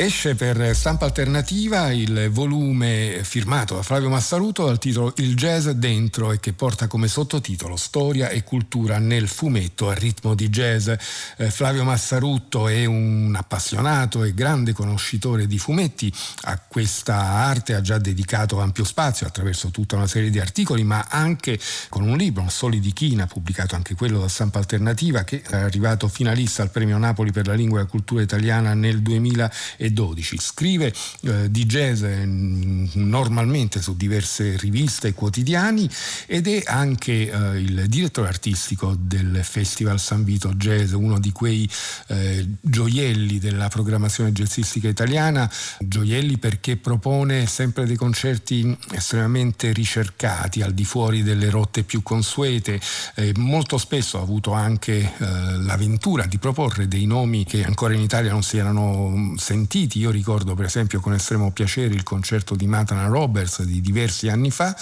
Esce 0.01 0.33
per 0.33 0.75
stampa 0.75 1.05
alternativa 1.05 1.91
il 1.91 2.29
volume 2.31 3.19
firmato 3.21 3.75
da 3.75 3.83
Flavio 3.83 4.09
Massaruto 4.09 4.65
dal 4.65 4.79
titolo 4.79 5.13
Il 5.17 5.35
jazz 5.35 5.67
dentro 5.67 6.31
e 6.31 6.39
che 6.39 6.53
porta 6.53 6.87
come 6.87 7.07
sottotitolo 7.07 7.75
Storia 7.75 8.29
e 8.29 8.43
cultura 8.43 8.97
nel 8.97 9.27
fumetto 9.27 9.89
a 9.89 9.93
ritmo 9.93 10.33
di 10.33 10.49
jazz. 10.49 10.87
Eh, 10.87 11.51
Flavio 11.51 11.83
Massaruto 11.83 12.67
è 12.67 12.85
un 12.85 13.35
appassionato 13.37 14.23
e 14.23 14.33
grande 14.33 14.73
conoscitore 14.73 15.45
di 15.45 15.59
fumetti, 15.59 16.11
a 16.45 16.57
questa 16.57 17.17
arte 17.17 17.75
ha 17.75 17.81
già 17.81 17.99
dedicato 17.99 18.59
ampio 18.59 18.83
spazio 18.83 19.27
attraverso 19.27 19.69
tutta 19.69 19.97
una 19.97 20.07
serie 20.07 20.31
di 20.31 20.39
articoli, 20.39 20.83
ma 20.83 21.05
anche 21.11 21.59
con 21.89 22.01
un 22.01 22.17
libro, 22.17 22.49
Soli 22.49 22.79
di 22.79 22.91
China, 22.91 23.27
pubblicato 23.27 23.75
anche 23.75 23.93
quello 23.93 24.19
da 24.19 24.27
stampa 24.27 24.57
alternativa, 24.57 25.23
che 25.23 25.43
è 25.43 25.57
arrivato 25.57 26.07
finalista 26.07 26.63
al 26.63 26.71
premio 26.71 26.97
Napoli 26.97 27.31
per 27.31 27.45
la 27.45 27.53
lingua 27.53 27.77
e 27.77 27.83
la 27.83 27.87
cultura 27.87 28.23
italiana 28.23 28.73
nel 28.73 29.03
2012. 29.03 29.89
2012. 29.91 30.37
Scrive 30.39 30.93
eh, 31.21 31.51
di 31.51 31.65
jazz 31.65 32.03
mm, 32.03 32.85
normalmente 32.93 33.81
su 33.81 33.95
diverse 33.95 34.57
riviste 34.57 35.09
e 35.09 35.13
quotidiani 35.13 35.89
ed 36.25 36.47
è 36.47 36.63
anche 36.65 37.29
eh, 37.29 37.59
il 37.59 37.85
direttore 37.87 38.27
artistico 38.27 38.95
del 38.97 39.41
Festival 39.43 39.99
San 39.99 40.23
Vito 40.23 40.53
Jazz, 40.53 40.93
uno 40.93 41.19
di 41.19 41.31
quei 41.31 41.69
eh, 42.07 42.47
gioielli 42.59 43.39
della 43.39 43.67
programmazione 43.67 44.31
jazzistica 44.31 44.87
italiana, 44.87 45.49
gioielli 45.79 46.37
perché 46.37 46.77
propone 46.77 47.45
sempre 47.45 47.85
dei 47.85 47.95
concerti 47.95 48.77
estremamente 48.93 49.71
ricercati 49.73 50.61
al 50.61 50.73
di 50.73 50.85
fuori 50.85 51.23
delle 51.23 51.49
rotte 51.49 51.83
più 51.83 52.01
consuete. 52.01 52.79
molto 53.35 53.77
spesso 53.77 54.17
ha 54.17 54.21
avuto 54.21 54.53
anche 54.53 54.99
eh, 54.99 55.07
l'avventura 55.19 56.25
di 56.25 56.37
proporre 56.37 56.87
dei 56.87 57.05
nomi 57.05 57.43
che 57.45 57.63
ancora 57.63 57.93
in 57.93 58.01
Italia 58.01 58.31
non 58.31 58.43
si 58.43 58.57
erano 58.57 59.09
mm, 59.09 59.35
sentiti 59.35 59.80
sentiti. 59.81 59.99
Io 59.99 60.11
ricordo 60.11 60.53
per 60.53 60.65
esempio 60.65 60.99
con 60.99 61.13
estremo 61.13 61.51
piacere 61.51 61.93
il 61.93 62.03
concerto 62.03 62.55
di 62.55 62.67
Matana 62.67 63.07
Roberts 63.07 63.63
di 63.63 63.81
diversi 63.81 64.27
anni 64.29 64.51
fa, 64.51 64.75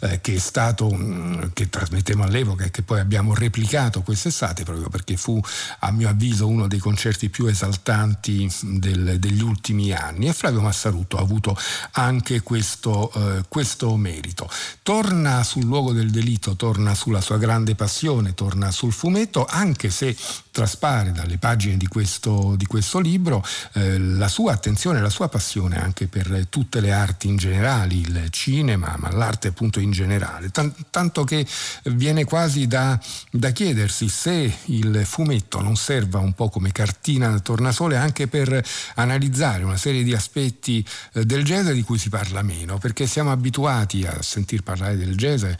eh, 0.00 0.20
che 0.20 0.34
è 0.34 0.38
stato, 0.38 0.90
mm, 0.92 1.42
che 1.52 1.68
trasmettemmo 1.68 2.24
all'epoca 2.24 2.64
e 2.64 2.70
che 2.70 2.82
poi 2.82 3.00
abbiamo 3.00 3.34
replicato 3.34 4.02
quest'estate 4.02 4.64
proprio 4.64 4.88
perché 4.88 5.16
fu 5.16 5.40
a 5.80 5.90
mio 5.90 6.08
avviso 6.08 6.46
uno 6.46 6.68
dei 6.68 6.78
concerti 6.78 7.28
più 7.28 7.46
esaltanti 7.46 8.50
del, 8.62 9.18
degli 9.18 9.42
ultimi 9.42 9.92
anni 9.92 10.28
e 10.28 10.32
Flavio 10.32 10.60
Massaruto 10.60 11.16
ha 11.16 11.20
avuto 11.20 11.56
anche 11.92 12.42
questo, 12.42 13.10
eh, 13.14 13.44
questo 13.48 13.96
merito. 13.96 14.48
Torna 14.82 15.42
sul 15.42 15.64
luogo 15.64 15.92
del 15.92 16.10
delitto, 16.10 16.56
torna 16.56 16.94
sulla 16.94 17.20
sua 17.20 17.38
grande 17.38 17.74
passione, 17.74 18.34
torna 18.34 18.70
sul 18.70 18.92
fumetto, 18.92 19.46
anche 19.48 19.90
se 19.90 20.16
traspare 20.50 21.10
dalle 21.12 21.38
pagine 21.38 21.76
di 21.76 21.86
questo, 21.86 22.54
di 22.56 22.66
questo 22.66 23.00
libro 23.00 23.44
eh, 23.72 23.98
la 23.98 24.28
sua 24.28 24.43
attenzione, 24.52 25.00
la 25.00 25.10
sua 25.10 25.28
passione 25.28 25.80
anche 25.80 26.06
per 26.06 26.46
tutte 26.48 26.80
le 26.80 26.92
arti 26.92 27.28
in 27.28 27.36
generale, 27.36 27.94
il 27.94 28.26
cinema, 28.30 28.94
ma 28.98 29.10
l'arte 29.10 29.48
appunto 29.48 29.80
in 29.80 29.90
generale, 29.90 30.50
tanto 30.90 31.24
che 31.24 31.46
viene 31.84 32.24
quasi 32.24 32.66
da, 32.66 32.98
da 33.30 33.50
chiedersi 33.50 34.08
se 34.08 34.54
il 34.66 35.02
fumetto 35.04 35.60
non 35.60 35.76
serva 35.76 36.18
un 36.18 36.32
po' 36.34 36.48
come 36.48 36.70
cartina 36.72 37.28
al 37.28 37.42
tornasole 37.42 37.96
anche 37.96 38.28
per 38.28 38.62
analizzare 38.94 39.64
una 39.64 39.76
serie 39.76 40.02
di 40.02 40.14
aspetti 40.14 40.86
eh, 41.12 41.24
del 41.24 41.44
jazz 41.44 41.70
di 41.70 41.82
cui 41.82 41.98
si 41.98 42.08
parla 42.08 42.42
meno, 42.42 42.78
perché 42.78 43.06
siamo 43.06 43.32
abituati 43.32 44.04
a 44.04 44.22
sentir 44.22 44.62
parlare 44.62 44.96
del 44.96 45.16
jazz 45.16 45.42
eh, 45.44 45.56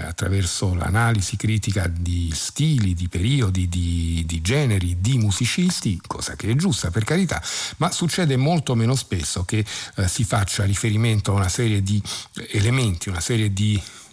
attraverso 0.00 0.74
l'analisi 0.74 1.36
critica 1.36 1.86
di 1.88 2.32
stili, 2.34 2.94
di 2.94 3.08
periodi, 3.08 3.68
di, 3.68 4.24
di, 4.26 4.40
generi, 4.40 4.96
di 5.00 5.18
musicisti, 5.18 6.00
cosa 6.06 6.34
che 6.36 6.50
è 6.50 6.54
giusta 6.54 6.90
per 6.90 7.04
carità, 7.04 7.42
ma 7.76 7.90
succede 7.90 8.13
molto 8.36 8.74
meno 8.74 8.94
spesso 8.94 9.44
che 9.44 9.64
eh, 9.96 10.08
si 10.08 10.24
faccia 10.24 10.64
riferimento 10.64 11.32
a 11.32 11.34
una 11.34 11.48
serie 11.48 11.82
di 11.82 12.00
elementi, 12.50 13.08
una 13.08 13.20
serie 13.20 13.52
di 13.52 13.74
eh, 13.74 14.03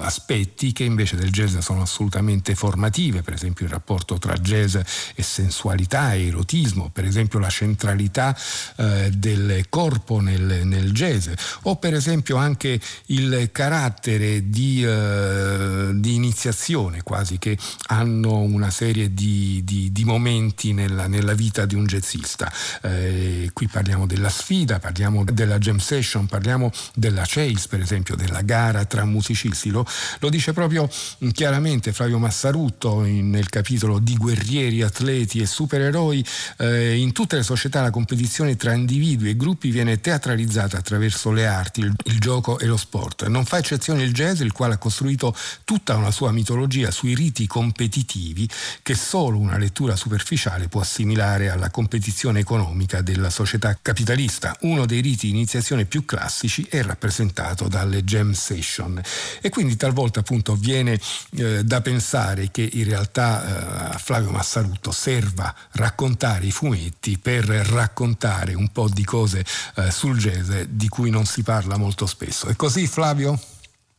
aspetti 0.00 0.72
che 0.72 0.84
invece 0.84 1.16
del 1.16 1.30
jazz 1.30 1.56
sono 1.58 1.82
assolutamente 1.82 2.54
formative, 2.54 3.22
per 3.22 3.34
esempio 3.34 3.64
il 3.64 3.70
rapporto 3.70 4.18
tra 4.18 4.34
jazz 4.34 4.76
e 5.14 5.22
sensualità 5.22 6.14
e 6.14 6.26
erotismo, 6.26 6.90
per 6.92 7.04
esempio 7.04 7.38
la 7.38 7.48
centralità 7.48 8.36
eh, 8.76 9.10
del 9.12 9.68
corpo 9.68 10.20
nel, 10.20 10.66
nel, 10.66 10.92
jazz, 10.92 11.28
o 11.62 11.76
per 11.76 11.94
esempio 11.94 12.36
anche 12.36 12.80
il 13.06 13.48
carattere 13.52 14.50
di, 14.50 14.84
eh, 14.84 15.90
di 15.94 16.14
iniziazione 16.14 17.02
quasi 17.02 17.38
che 17.38 17.56
hanno 17.86 18.38
una 18.38 18.70
serie 18.70 19.14
di, 19.14 19.62
di, 19.64 19.92
di 19.92 20.04
momenti 20.04 20.72
nella, 20.72 21.06
nella, 21.06 21.34
vita 21.34 21.66
di 21.66 21.74
un 21.74 21.86
jazzista. 21.86 22.52
Eh, 22.82 23.50
qui 23.52 23.68
parliamo 23.68 24.06
della 24.06 24.28
sfida, 24.28 24.78
parliamo 24.78 25.24
della 25.24 25.58
jam 25.58 25.78
session, 25.78 26.26
parliamo 26.26 26.70
della 26.94 27.24
chase 27.26 27.66
per 27.68 27.80
esempio, 27.80 28.14
della 28.14 28.42
gara 28.42 28.84
tra 28.84 29.04
musicisti. 29.04 29.37
Lo, 29.70 29.86
lo 30.18 30.28
dice 30.28 30.52
proprio 30.52 30.88
chiaramente 31.32 31.92
Flavio 31.92 32.18
Massarutto 32.18 33.04
in, 33.04 33.30
nel 33.30 33.48
capitolo 33.48 33.98
di 33.98 34.16
guerrieri, 34.16 34.82
atleti 34.82 35.40
e 35.40 35.46
supereroi. 35.46 36.24
Eh, 36.58 36.96
in 36.96 37.12
tutte 37.12 37.36
le 37.36 37.42
società 37.42 37.82
la 37.82 37.90
competizione 37.90 38.56
tra 38.56 38.72
individui 38.72 39.30
e 39.30 39.36
gruppi 39.36 39.70
viene 39.70 40.00
teatralizzata 40.00 40.78
attraverso 40.78 41.30
le 41.30 41.46
arti, 41.46 41.80
il, 41.80 41.92
il 42.04 42.18
gioco 42.18 42.58
e 42.58 42.66
lo 42.66 42.76
sport. 42.76 43.26
Non 43.26 43.44
fa 43.44 43.58
eccezione 43.58 44.02
il 44.02 44.12
jazz, 44.12 44.40
il 44.40 44.52
quale 44.52 44.74
ha 44.74 44.78
costruito 44.78 45.34
tutta 45.64 45.96
una 45.96 46.10
sua 46.10 46.32
mitologia 46.32 46.90
sui 46.90 47.14
riti 47.14 47.46
competitivi 47.46 48.48
che 48.82 48.94
solo 48.94 49.38
una 49.38 49.58
lettura 49.58 49.96
superficiale 49.96 50.68
può 50.68 50.80
assimilare 50.80 51.50
alla 51.50 51.70
competizione 51.70 52.40
economica 52.40 53.00
della 53.02 53.30
società 53.30 53.76
capitalista. 53.80 54.56
Uno 54.62 54.86
dei 54.86 55.00
riti 55.00 55.26
di 55.26 55.32
iniziazione 55.32 55.84
più 55.84 56.04
classici 56.04 56.66
è 56.68 56.82
rappresentato 56.82 57.68
dalle 57.68 58.04
jam 58.04 58.32
session 58.32 59.00
e 59.40 59.50
quindi 59.50 59.76
talvolta 59.76 60.20
appunto 60.20 60.54
viene 60.54 60.98
eh, 61.36 61.62
da 61.64 61.80
pensare 61.80 62.48
che 62.50 62.68
in 62.72 62.88
realtà 62.88 63.94
eh, 63.94 63.98
Flavio 63.98 64.30
Massarutto 64.30 64.90
serva 64.90 65.54
raccontare 65.72 66.46
i 66.46 66.50
fumetti 66.50 67.18
per 67.18 67.44
raccontare 67.44 68.54
un 68.54 68.70
po' 68.72 68.88
di 68.88 69.04
cose 69.04 69.40
eh, 69.76 69.90
sul 69.90 70.16
jazz 70.16 70.50
di 70.68 70.88
cui 70.88 71.10
non 71.10 71.24
si 71.24 71.42
parla 71.42 71.76
molto 71.76 72.06
spesso. 72.06 72.48
È 72.48 72.56
così 72.56 72.86
Flavio? 72.86 73.38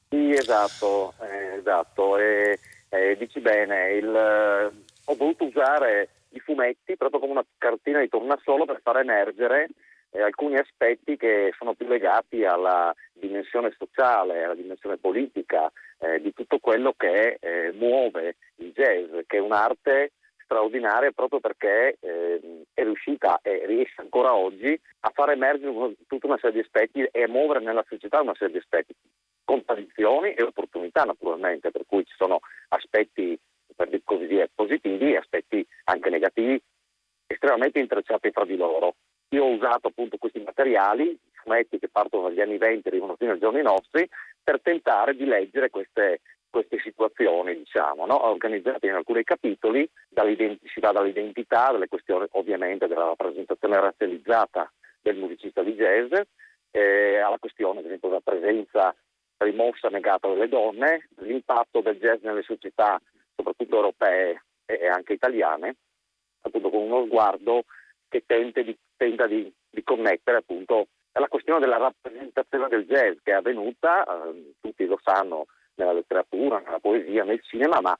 Sì, 0.09 0.31
esatto, 0.31 1.13
eh, 1.21 1.59
esatto. 1.59 2.17
E, 2.17 2.59
e 2.89 3.15
dici 3.17 3.39
bene, 3.39 3.93
il, 3.93 4.07
ho 5.05 5.15
voluto 5.15 5.45
usare 5.45 6.09
i 6.29 6.39
fumetti 6.39 6.95
proprio 6.95 7.19
come 7.19 7.31
una 7.31 7.45
cartina 7.57 7.99
di 7.99 8.09
tornasolo 8.09 8.65
per 8.65 8.81
far 8.83 8.97
emergere 8.97 9.69
eh, 10.11 10.21
alcuni 10.21 10.57
aspetti 10.57 11.17
che 11.17 11.53
sono 11.57 11.73
più 11.73 11.87
legati 11.87 12.43
alla 12.43 12.93
dimensione 13.19 13.73
sociale, 13.77 14.43
alla 14.43 14.55
dimensione 14.55 14.97
politica, 14.97 15.71
eh, 15.99 16.21
di 16.21 16.33
tutto 16.33 16.59
quello 16.59 16.93
che 16.95 17.37
eh, 17.39 17.71
muove 17.73 18.37
il 18.55 18.71
jazz, 18.71 19.09
che 19.27 19.37
è 19.37 19.41
un'arte 19.41 20.11
straordinaria 20.43 21.11
proprio 21.11 21.39
perché 21.39 21.97
eh, 21.99 22.63
è 22.73 22.83
riuscita 22.83 23.39
e 23.43 23.67
riesce 23.67 24.01
ancora 24.01 24.33
oggi 24.33 24.79
a 25.01 25.11
far 25.13 25.29
emergere 25.29 25.95
tutta 26.07 26.25
una 26.25 26.37
serie 26.37 26.61
di 26.61 26.65
aspetti 26.65 27.07
e 27.11 27.23
a 27.23 27.27
muovere 27.27 27.59
nella 27.59 27.85
società 27.87 28.19
una 28.21 28.33
serie 28.33 28.53
di 28.53 28.59
aspetti, 28.59 28.95
contraddizioni 29.43 30.33
e 30.33 30.41
opportunità 30.41 31.03
naturalmente, 31.03 31.69
per 31.69 31.83
cui 31.85 32.03
ci 32.05 32.15
sono 32.17 32.39
aspetti 32.69 33.39
per 33.75 33.89
così 34.03 34.25
dire 34.25 34.49
positivi 34.53 35.13
e 35.13 35.17
aspetti 35.17 35.65
anche 35.85 36.09
negativi 36.09 36.59
estremamente 37.27 37.79
intrecciati 37.79 38.31
fra 38.31 38.43
di 38.43 38.57
loro. 38.57 38.95
Io 39.29 39.43
ho 39.43 39.53
usato 39.53 39.89
appunto 39.89 40.17
questi 40.17 40.41
materiali, 40.43 41.15
fumetti 41.49 41.79
che 41.79 41.89
partono 41.89 42.29
dagli 42.29 42.41
anni 42.41 42.57
20 42.57 42.87
e 42.87 42.91
arrivano 42.91 43.15
fino 43.15 43.31
ai 43.31 43.39
giorni 43.39 43.61
nostri, 43.63 44.07
per 44.43 44.61
tentare 44.61 45.15
di 45.15 45.25
leggere 45.25 45.71
queste, 45.71 46.21
queste 46.49 46.79
situazioni, 46.79 47.57
diciamo, 47.57 48.05
no? 48.05 48.27
organizzate 48.27 48.85
in 48.85 48.93
alcuni 48.93 49.23
capitoli, 49.23 49.89
si 50.13 50.79
va 50.79 50.91
dall'identità, 50.91 51.71
dalle 51.71 51.87
questioni 51.87 52.27
ovviamente 52.31 52.87
della 52.87 53.05
rappresentazione 53.05 53.79
razzializzata 53.79 54.71
del 55.01 55.17
musicista 55.17 55.63
di 55.63 55.73
jazz, 55.73 56.11
eh, 56.71 57.17
alla 57.17 57.39
questione, 57.39 57.79
ad 57.79 57.85
esempio, 57.85 58.09
della 58.09 58.21
presenza 58.21 58.95
rimossa 59.37 59.87
negata 59.89 60.27
delle 60.27 60.49
donne, 60.49 61.09
l'impatto 61.17 61.81
del 61.81 61.97
jazz 61.97 62.21
nelle 62.21 62.43
società, 62.43 63.01
soprattutto 63.35 63.75
europee 63.75 64.43
e 64.65 64.87
anche 64.87 65.13
italiane, 65.13 65.77
appunto 66.41 66.69
con 66.69 66.81
uno 66.81 67.05
sguardo 67.05 67.63
che 68.07 68.23
di, 68.27 68.77
tenta 68.97 69.27
di, 69.27 69.51
di, 69.69 69.83
connettere 69.83 70.37
appunto 70.37 70.87
alla 71.19 71.27
questione 71.27 71.59
della 71.59 71.77
rappresentazione 71.77 72.67
del 72.69 72.85
jazz 72.85 73.17
che 73.21 73.31
è 73.31 73.35
avvenuta, 73.35 74.03
eh, 74.03 74.53
tutti 74.59 74.85
lo 74.85 74.99
sanno, 75.03 75.45
nella 75.75 75.93
letteratura, 75.93 76.59
nella 76.59 76.79
poesia, 76.79 77.23
nel 77.23 77.41
cinema, 77.43 77.79
ma 77.81 77.97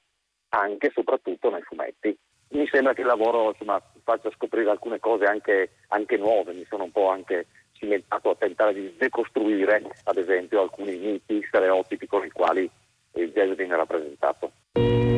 anche 0.50 0.88
e 0.88 0.92
soprattutto 0.92 1.50
nei 1.50 1.62
fumetti. 1.62 2.16
Mi 2.48 2.66
sembra 2.66 2.94
che 2.94 3.02
il 3.02 3.06
lavoro 3.06 3.50
insomma, 3.50 3.80
faccia 4.02 4.30
scoprire 4.32 4.70
alcune 4.70 4.98
cose 4.98 5.24
anche, 5.24 5.76
anche 5.88 6.16
nuove, 6.16 6.52
mi 6.52 6.64
sono 6.68 6.84
un 6.84 6.90
po' 6.90 7.08
anche 7.08 7.46
cimentato 7.72 8.30
a 8.30 8.36
tentare 8.36 8.74
di 8.74 8.94
decostruire, 8.98 9.82
ad 10.04 10.16
esempio, 10.16 10.62
alcuni 10.62 10.96
miti, 10.96 11.44
stereotipi 11.46 12.06
con 12.06 12.24
i 12.24 12.30
quali 12.30 12.68
il 13.14 13.32
jazz 13.32 13.52
viene 13.52 13.76
rappresentato. 13.76 15.09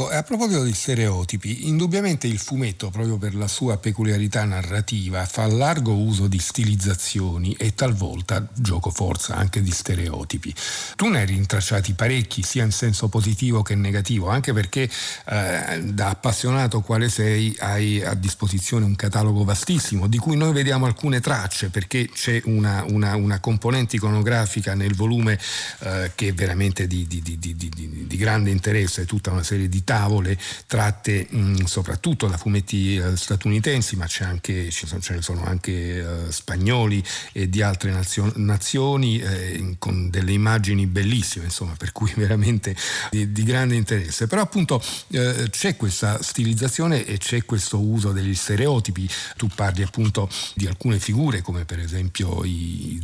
Ecco, 0.00 0.10
a 0.10 0.22
proposito 0.22 0.62
di 0.62 0.72
stereotipi, 0.72 1.66
indubbiamente 1.66 2.28
il 2.28 2.38
fumetto, 2.38 2.88
proprio 2.88 3.16
per 3.16 3.34
la 3.34 3.48
sua 3.48 3.78
peculiarità 3.78 4.44
narrativa, 4.44 5.26
fa 5.26 5.48
largo 5.48 5.92
uso 5.92 6.28
di 6.28 6.38
stilizzazioni 6.38 7.52
e 7.54 7.74
talvolta, 7.74 8.46
gioco 8.54 8.90
forza, 8.90 9.34
anche 9.34 9.60
di 9.60 9.72
stereotipi. 9.72 10.54
Tu 10.94 11.08
ne 11.08 11.18
hai 11.18 11.26
rintracciati 11.26 11.94
parecchi, 11.94 12.44
sia 12.44 12.62
in 12.62 12.70
senso 12.70 13.08
positivo 13.08 13.62
che 13.62 13.74
negativo, 13.74 14.28
anche 14.28 14.52
perché 14.52 14.82
eh, 14.82 15.82
da 15.82 16.10
appassionato 16.10 16.80
quale 16.80 17.08
sei 17.08 17.56
hai 17.58 18.00
a 18.00 18.14
disposizione 18.14 18.84
un 18.84 18.94
catalogo 18.94 19.42
vastissimo, 19.42 20.06
di 20.06 20.18
cui 20.18 20.36
noi 20.36 20.52
vediamo 20.52 20.86
alcune 20.86 21.18
tracce, 21.18 21.70
perché 21.70 22.08
c'è 22.08 22.40
una, 22.44 22.84
una, 22.86 23.16
una 23.16 23.40
componente 23.40 23.96
iconografica 23.96 24.74
nel 24.74 24.94
volume 24.94 25.36
eh, 25.80 26.12
che 26.14 26.28
è 26.28 26.32
veramente 26.34 26.86
di, 26.86 27.04
di, 27.08 27.20
di, 27.20 28.06
di 28.06 28.16
grande 28.16 28.50
interesse, 28.50 29.04
tutta 29.04 29.32
una 29.32 29.42
serie 29.42 29.68
di 29.68 29.86
tavole 29.88 30.38
tratte 30.66 31.26
mh, 31.30 31.64
soprattutto 31.64 32.26
da 32.26 32.36
fumetti 32.36 32.96
eh, 32.96 33.16
statunitensi, 33.16 33.96
ma 33.96 34.06
anche, 34.20 34.70
ce 34.70 34.86
ne 35.14 35.22
sono 35.22 35.42
anche 35.44 35.72
eh, 35.72 36.30
spagnoli 36.30 37.02
e 37.32 37.48
di 37.48 37.62
altre 37.62 37.90
nazio- 37.90 38.30
nazioni 38.36 39.18
eh, 39.18 39.76
con 39.78 40.10
delle 40.10 40.32
immagini 40.32 40.86
bellissime, 40.86 41.46
insomma, 41.46 41.72
per 41.78 41.92
cui 41.92 42.12
veramente 42.16 42.76
di, 43.10 43.32
di 43.32 43.42
grande 43.44 43.76
interesse. 43.76 44.26
Però 44.26 44.42
appunto 44.42 44.82
eh, 45.12 45.48
c'è 45.48 45.76
questa 45.76 46.22
stilizzazione 46.22 47.06
e 47.06 47.16
c'è 47.16 47.46
questo 47.46 47.80
uso 47.80 48.12
degli 48.12 48.34
stereotipi. 48.34 49.08
Tu 49.38 49.48
parli 49.54 49.82
appunto 49.82 50.28
di 50.54 50.66
alcune 50.66 50.98
figure 50.98 51.40
come 51.40 51.64
per 51.64 51.78
esempio 51.78 52.44
i, 52.44 53.00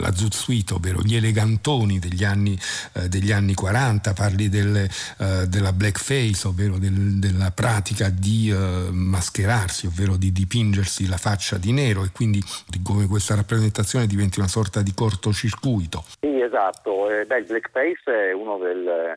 la 0.00 0.12
Zutsuito, 0.12 0.74
ovvero 0.74 1.02
gli 1.02 1.14
elegantoni 1.14 2.00
degli 2.00 2.24
anni, 2.24 2.58
eh, 2.94 3.08
degli 3.08 3.30
anni 3.30 3.54
40, 3.54 4.12
parli 4.12 4.48
del, 4.48 4.88
eh, 5.18 5.46
della 5.46 5.72
black 5.72 6.00
blackface, 6.16 6.48
ovvero 6.48 6.78
del, 6.78 7.18
della 7.20 7.50
pratica 7.54 8.08
di 8.08 8.50
uh, 8.50 8.92
mascherarsi, 8.92 9.86
ovvero 9.86 10.16
di 10.16 10.32
dipingersi 10.32 11.08
la 11.08 11.16
faccia 11.16 11.58
di 11.58 11.72
nero 11.72 12.04
e 12.04 12.10
quindi 12.12 12.40
di 12.66 12.80
come 12.82 13.06
questa 13.06 13.34
rappresentazione 13.34 14.06
diventi 14.06 14.38
una 14.38 14.48
sorta 14.48 14.82
di 14.82 14.92
cortocircuito. 14.94 16.04
Sì, 16.20 16.40
esatto. 16.40 17.10
Eh, 17.10 17.26
beh, 17.26 17.38
il 17.38 17.44
blackface 17.44 18.30
è 18.30 18.32
uno 18.32 18.58
del, 18.58 19.14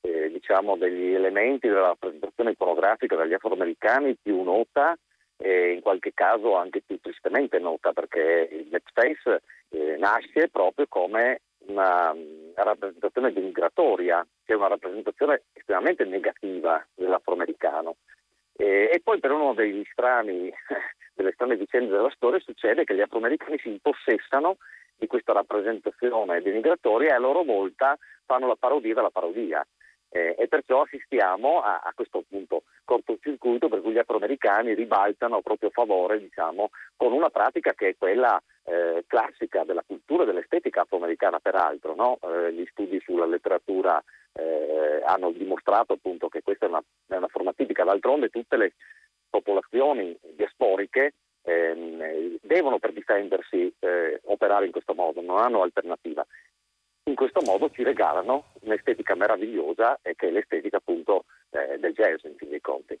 eh, 0.00 0.30
diciamo 0.32 0.76
degli 0.76 1.12
elementi 1.12 1.68
della 1.68 1.92
rappresentazione 1.92 2.52
iconografica 2.52 3.16
degli 3.16 3.34
afroamericani 3.34 4.16
più 4.20 4.42
nota 4.42 4.96
e 5.36 5.72
in 5.72 5.80
qualche 5.80 6.12
caso 6.12 6.56
anche 6.56 6.82
più 6.84 6.98
tristemente 7.00 7.58
nota 7.58 7.92
perché 7.92 8.48
il 8.52 8.66
blackface 8.68 9.42
eh, 9.70 9.96
nasce 9.98 10.48
proprio 10.48 10.86
come 10.88 11.40
una 11.66 12.14
rappresentazione 12.54 13.32
denigratoria, 13.32 14.26
che 14.44 14.52
è 14.52 14.56
una 14.56 14.68
rappresentazione 14.68 15.42
estremamente 15.70 16.04
negativa 16.04 16.84
dell'afroamericano. 16.94 17.96
E, 18.56 18.90
e 18.92 19.00
poi 19.02 19.20
per 19.20 19.30
uno 19.30 19.54
degli 19.54 19.84
strani, 19.92 20.52
delle 21.14 21.32
strane 21.32 21.56
vicende 21.56 21.92
della 21.92 22.10
storia 22.10 22.40
succede 22.40 22.84
che 22.84 22.94
gli 22.94 23.00
afroamericani 23.00 23.58
si 23.58 23.68
impossessano 23.68 24.56
di 24.96 25.06
questa 25.06 25.32
rappresentazione 25.32 26.42
denigratoria 26.42 27.10
e 27.10 27.14
a 27.14 27.18
loro 27.18 27.44
volta 27.44 27.96
fanno 28.26 28.48
la 28.48 28.56
parodia 28.58 28.94
della 28.94 29.10
parodia. 29.10 29.64
Eh, 30.12 30.34
e 30.36 30.48
perciò 30.48 30.82
assistiamo 30.82 31.62
a, 31.62 31.82
a, 31.84 31.92
questo 31.94 32.18
appunto 32.18 32.64
cortocircuito 32.84 33.68
per 33.68 33.80
cui 33.80 33.92
gli 33.92 33.98
afroamericani 33.98 34.74
ribaltano 34.74 35.36
a 35.36 35.40
proprio 35.40 35.70
favore 35.70 36.18
diciamo, 36.18 36.70
con 36.96 37.12
una 37.12 37.30
pratica 37.30 37.74
che 37.74 37.90
è 37.90 37.96
quella 37.96 38.42
eh, 38.64 39.04
classica 39.06 39.62
della 39.62 39.84
cultura 39.86 40.24
dell'estetica 40.24 40.80
afroamericana 40.80 41.38
peraltro. 41.38 41.94
No? 41.94 42.18
Eh, 42.22 42.52
gli 42.52 42.66
studi 42.72 43.00
sulla 43.04 43.24
letteratura 43.24 44.02
eh, 44.32 45.02
hanno 45.04 45.30
dimostrato 45.32 45.94
appunto 45.94 46.28
che 46.28 46.42
questa 46.42 46.66
è 46.66 46.68
una, 46.68 46.82
è 47.08 47.16
una 47.16 47.28
forma 47.28 47.52
tipica, 47.52 47.84
d'altronde 47.84 48.28
tutte 48.28 48.56
le 48.56 48.74
popolazioni 49.28 50.16
diasporiche 50.34 51.14
ehm, 51.42 52.38
devono 52.42 52.78
per 52.78 52.92
difendersi 52.92 53.72
eh, 53.78 54.20
operare 54.24 54.66
in 54.66 54.72
questo 54.72 54.94
modo, 54.94 55.20
non 55.20 55.38
hanno 55.38 55.62
alternativa 55.62 56.26
in 57.04 57.16
questo 57.16 57.40
modo 57.44 57.70
ci 57.70 57.82
regalano 57.82 58.52
un'estetica 58.60 59.14
meravigliosa 59.14 59.98
e 60.02 60.14
che 60.14 60.28
è 60.28 60.30
l'estetica 60.30 60.76
appunto 60.76 61.24
eh, 61.50 61.78
del 61.78 61.92
jazz 61.92 62.22
in 62.24 62.34
fin 62.36 62.50
dei 62.50 62.60
conti. 62.60 62.98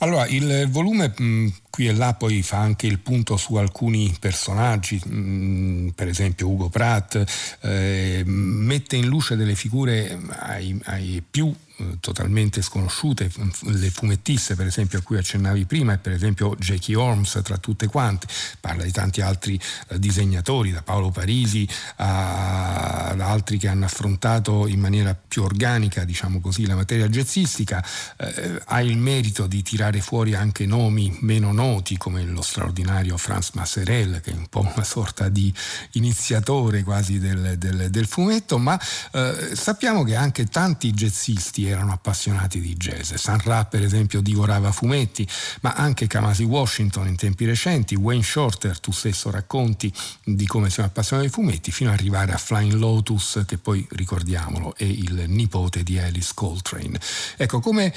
Allora, 0.00 0.26
il 0.28 0.68
volume 0.70 1.14
mh, 1.16 1.48
qui 1.74 1.88
e 1.88 1.92
là 1.92 2.14
poi 2.14 2.40
fa 2.42 2.58
anche 2.58 2.86
il 2.86 3.00
punto 3.00 3.36
su 3.36 3.56
alcuni 3.56 4.14
personaggi, 4.20 4.96
mh, 5.04 5.88
per 5.96 6.06
esempio 6.06 6.48
Ugo 6.48 6.68
Pratt, 6.68 7.20
eh, 7.62 8.22
mette 8.24 8.94
in 8.94 9.06
luce 9.06 9.34
delle 9.34 9.56
figure 9.56 10.16
ai, 10.38 10.80
ai 10.84 11.20
più 11.28 11.52
eh, 11.76 11.96
totalmente 11.98 12.62
sconosciute, 12.62 13.28
le 13.62 13.90
fumettiste 13.90 14.54
per 14.54 14.66
esempio 14.66 15.00
a 15.00 15.02
cui 15.02 15.18
accennavi 15.18 15.64
prima 15.64 15.94
e 15.94 15.98
per 15.98 16.12
esempio 16.12 16.54
Jackie 16.54 16.94
Holmes 16.94 17.40
tra 17.42 17.58
tutte 17.58 17.88
quante, 17.88 18.28
parla 18.60 18.84
di 18.84 18.92
tanti 18.92 19.20
altri 19.20 19.58
eh, 19.88 19.98
disegnatori, 19.98 20.70
da 20.70 20.82
Paolo 20.82 21.10
Parisi 21.10 21.68
ad 21.96 23.20
altri 23.20 23.58
che 23.58 23.66
hanno 23.66 23.86
affrontato 23.86 24.68
in 24.68 24.78
maniera 24.78 25.16
più 25.16 25.42
organica 25.42 26.04
diciamo 26.04 26.38
così 26.40 26.66
la 26.66 26.76
materia 26.76 27.08
jazzistica, 27.08 27.84
eh, 28.18 28.62
ha 28.64 28.80
il 28.80 28.96
merito 28.96 29.48
di 29.48 29.60
tirare 29.62 30.00
fuori 30.00 30.36
anche 30.36 30.66
nomi 30.66 31.18
meno 31.22 31.50
noti 31.50 31.62
come 31.96 32.24
lo 32.24 32.42
straordinario 32.42 33.16
Franz 33.16 33.50
Masserel 33.52 34.20
che 34.20 34.30
è 34.30 34.34
un 34.34 34.46
po' 34.48 34.60
una 34.60 34.84
sorta 34.84 35.28
di 35.28 35.52
iniziatore 35.92 36.82
quasi 36.82 37.18
del, 37.18 37.56
del, 37.58 37.90
del 37.90 38.06
fumetto, 38.06 38.58
ma 38.58 38.78
eh, 39.12 39.50
sappiamo 39.54 40.02
che 40.04 40.14
anche 40.14 40.46
tanti 40.46 40.92
jazzisti 40.92 41.66
erano 41.66 41.92
appassionati 41.92 42.60
di 42.60 42.74
jazz. 42.74 43.14
San 43.14 43.40
Ra, 43.42 43.64
per 43.64 43.82
esempio, 43.82 44.20
divorava 44.20 44.72
fumetti, 44.72 45.26
ma 45.62 45.72
anche 45.72 46.06
Kamasi 46.06 46.44
Washington 46.44 47.08
in 47.08 47.16
tempi 47.16 47.44
recenti, 47.46 47.94
Wayne 47.94 48.22
Shorter, 48.22 48.78
tu 48.78 48.92
stesso 48.92 49.30
racconti 49.30 49.92
di 50.24 50.46
come 50.46 50.70
siamo 50.70 50.88
appassionati 50.88 51.28
di 51.28 51.32
fumetti, 51.32 51.72
fino 51.72 51.90
ad 51.90 51.98
arrivare 51.98 52.32
a 52.32 52.38
Flying 52.38 52.72
Lotus, 52.72 53.44
che 53.46 53.58
poi 53.58 53.86
ricordiamolo 53.92 54.74
è 54.76 54.84
il 54.84 55.24
nipote 55.28 55.82
di 55.82 55.98
Alice 55.98 56.32
Coltrane. 56.34 57.00
Ecco, 57.36 57.60
come 57.60 57.92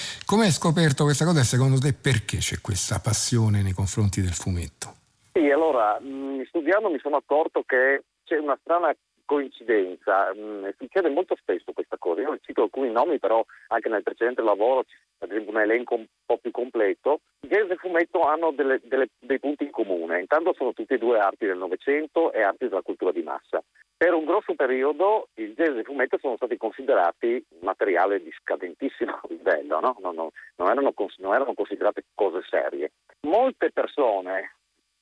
hai 0.46 0.52
scoperto 0.52 1.04
questa 1.04 1.26
cosa 1.26 1.42
e 1.42 1.44
secondo 1.44 1.80
te 1.80 1.94
perché 1.94 2.38
c'è 2.38 2.62
questa 2.62 3.00
passione 3.00 3.57
nei 3.62 3.74
confronti 3.74 4.22
del 4.22 4.34
fumetto? 4.34 4.94
Sì, 5.34 5.50
allora, 5.52 6.00
studiando 6.48 6.90
mi 6.90 7.00
sono 7.00 7.18
accorto 7.18 7.64
che 7.64 8.04
c'è 8.24 8.38
una 8.38 8.58
strana 8.62 8.94
coincidenza, 9.28 10.34
mm, 10.34 10.70
succede 10.78 11.10
molto 11.10 11.36
spesso 11.36 11.74
questa 11.74 11.98
cosa. 11.98 12.22
Io 12.22 12.38
cito 12.42 12.64
alcuni 12.64 12.90
nomi, 12.90 13.20
però 13.20 13.46
anche 13.68 13.90
nel 13.90 14.02
precedente 14.02 14.42
lavoro, 14.42 14.86
ad 15.20 15.30
esempio 15.30 15.52
un 15.52 15.60
elenco 15.60 15.96
un 15.96 16.06
po' 16.26 16.38
più 16.38 16.50
completo. 16.52 17.20
Jazz 17.42 17.70
e 17.70 17.76
fumetto 17.76 18.22
hanno 18.22 18.52
delle, 18.52 18.80
delle, 18.84 19.10
dei 19.20 19.40
punti 19.40 19.66
in 19.66 19.72
comune. 19.72 20.22
Intanto 20.22 20.54
sono 20.54 20.74
tutti 20.74 20.94
e 20.94 20.98
due 20.98 21.20
arti 21.20 21.46
del 21.46 21.58
Novecento 21.58 22.32
e 22.32 22.42
arti 22.42 22.70
della 22.70 22.82
cultura 22.82 23.12
di 23.12 23.22
massa. 23.22 23.62
Per 23.98 24.14
un 24.14 24.26
grosso 24.26 24.54
periodo 24.56 25.28
il 25.36 25.54
jazz 25.56 25.76
e 25.76 25.80
il 25.80 25.86
fumetto 25.86 26.18
sono 26.20 26.36
stati 26.38 26.56
considerati 26.56 27.44
materiale 27.62 28.22
di 28.22 28.32
scadentissimo 28.32 29.20
livello, 29.28 29.80
no? 29.80 29.98
non, 30.02 30.16
non, 30.16 30.30
non, 30.56 30.70
erano, 30.70 30.94
non 31.18 31.34
erano 31.34 31.54
considerate 31.54 32.04
cose 32.14 32.42
serie. 32.50 32.92
Molte 33.22 33.72
persone 33.72 34.56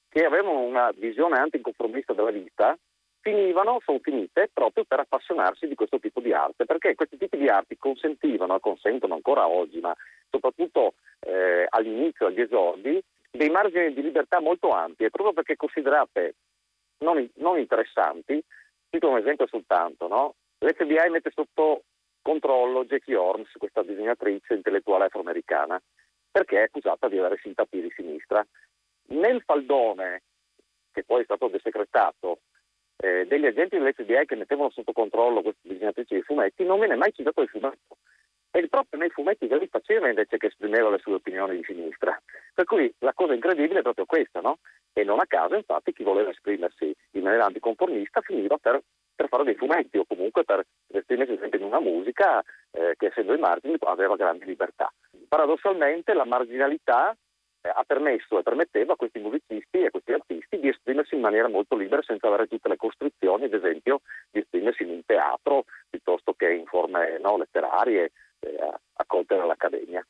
che 0.09 0.23
avevano 0.23 0.61
una 0.61 0.91
visione 0.95 1.37
anticonformista 1.37 2.13
della 2.13 2.31
vita 2.31 2.77
finivano, 3.19 3.81
sono 3.83 3.99
finite 3.99 4.49
proprio 4.53 4.83
per 4.85 4.99
appassionarsi 4.99 5.67
di 5.67 5.73
questo 5.73 5.99
tipo 5.99 6.21
di 6.21 6.31
arte, 6.31 6.65
perché 6.65 6.93
questi 6.93 7.17
tipi 7.17 7.37
di 7.37 7.47
arti 7.47 7.75
consentivano 7.77 8.59
consentono 8.59 9.15
ancora 9.15 9.47
oggi, 9.47 9.79
ma 9.79 9.95
soprattutto 10.29 10.93
eh, 11.21 11.65
all'inizio, 11.67 12.27
agli 12.27 12.41
esordi, 12.41 13.01
dei 13.31 13.49
margini 13.49 13.93
di 13.93 14.03
libertà 14.03 14.39
molto 14.39 14.69
ampi 14.69 15.05
e 15.05 15.09
proprio 15.09 15.33
perché 15.33 15.55
considerate 15.55 16.35
non, 16.99 17.29
non 17.37 17.57
interessanti, 17.57 18.41
cito 18.89 19.09
un 19.09 19.17
esempio 19.17 19.47
soltanto, 19.47 20.07
no? 20.07 20.35
l'FBI 20.59 21.09
mette 21.09 21.31
sotto 21.33 21.83
controllo 22.21 22.85
Jackie 22.85 23.15
Horns, 23.15 23.51
questa 23.57 23.83
disegnatrice 23.83 24.53
intellettuale 24.53 25.05
afroamericana, 25.05 25.81
perché 26.35 26.59
è 26.59 26.63
accusata 26.63 27.07
di 27.07 27.17
avere 27.17 27.39
simpatie 27.41 27.81
di 27.81 27.93
sinistra. 27.95 28.45
Nel 29.11 29.41
faldone, 29.45 30.23
che 30.91 31.05
poi 31.05 31.21
è 31.21 31.23
stato 31.23 31.47
desecretato, 31.47 32.39
eh, 32.97 33.25
degli 33.25 33.45
agenti 33.45 33.77
dell'FBI 33.77 34.25
che 34.25 34.35
mettevano 34.35 34.69
sotto 34.69 34.91
controllo 34.91 35.41
questi 35.41 35.69
disegnatrici 35.69 36.15
di 36.15 36.23
fumetti, 36.23 36.65
non 36.65 36.79
viene 36.79 36.95
mai 36.95 37.13
citato 37.13 37.41
il 37.41 37.47
fumetto. 37.47 37.99
È 38.51 38.67
proprio 38.67 38.99
nei 38.99 39.11
fumetti 39.11 39.47
che 39.47 39.55
lui 39.55 39.69
faceva 39.69 40.09
invece 40.09 40.35
che 40.35 40.47
esprimeva 40.47 40.89
le 40.89 40.99
sue 40.99 41.13
opinioni 41.13 41.55
di 41.55 41.63
sinistra. 41.63 42.21
Per 42.53 42.65
cui 42.65 42.93
la 42.99 43.13
cosa 43.13 43.33
incredibile 43.33 43.79
è 43.79 43.83
proprio 43.83 44.05
questa, 44.05 44.41
no? 44.41 44.57
E 44.91 45.05
non 45.05 45.21
a 45.21 45.25
caso, 45.27 45.55
infatti, 45.55 45.93
chi 45.93 46.03
voleva 46.03 46.31
esprimersi 46.31 46.93
in 47.11 47.21
maniera 47.21 47.45
anticonformista 47.45 48.19
finiva 48.19 48.57
per, 48.57 48.81
per 49.15 49.27
fare 49.29 49.43
dei 49.43 49.55
fumetti 49.55 49.97
o 49.97 50.05
comunque 50.05 50.43
per 50.43 50.65
esprimersi 50.87 51.39
in 51.55 51.63
una 51.63 51.79
musica 51.79 52.43
eh, 52.71 52.95
che 52.97 53.07
essendo 53.07 53.33
i 53.33 53.39
margini 53.39 53.75
aveva 53.79 54.15
grandi 54.15 54.45
libertà. 54.45 54.91
Paradossalmente 55.27 56.13
la 56.13 56.25
marginalità 56.25 57.15
eh, 57.61 57.69
ha 57.69 57.83
permesso 57.85 58.37
e 58.37 58.43
permetteva 58.43 58.93
a 58.93 58.95
questi 58.97 59.19
musicisti 59.19 59.79
e 59.79 59.85
a 59.87 59.91
questi 59.91 60.11
artisti 60.11 60.59
di 60.59 60.67
esprimersi 60.67 61.15
in 61.15 61.21
maniera 61.21 61.47
molto 61.47 61.75
libera 61.75 62.01
senza 62.01 62.27
avere 62.27 62.47
tutte 62.47 62.69
le 62.69 62.77
costrizioni, 62.77 63.45
ad 63.45 63.53
esempio, 63.53 64.01
di 64.29 64.39
esprimersi 64.39 64.83
in 64.83 64.89
un 64.89 65.01
teatro 65.05 65.63
piuttosto 65.89 66.33
che 66.33 66.51
in 66.51 66.65
forme 66.65 67.17
no, 67.19 67.37
letterarie 67.37 68.11
eh, 68.39 68.71
accolte 68.93 69.35
dall'Accademia. 69.35 70.05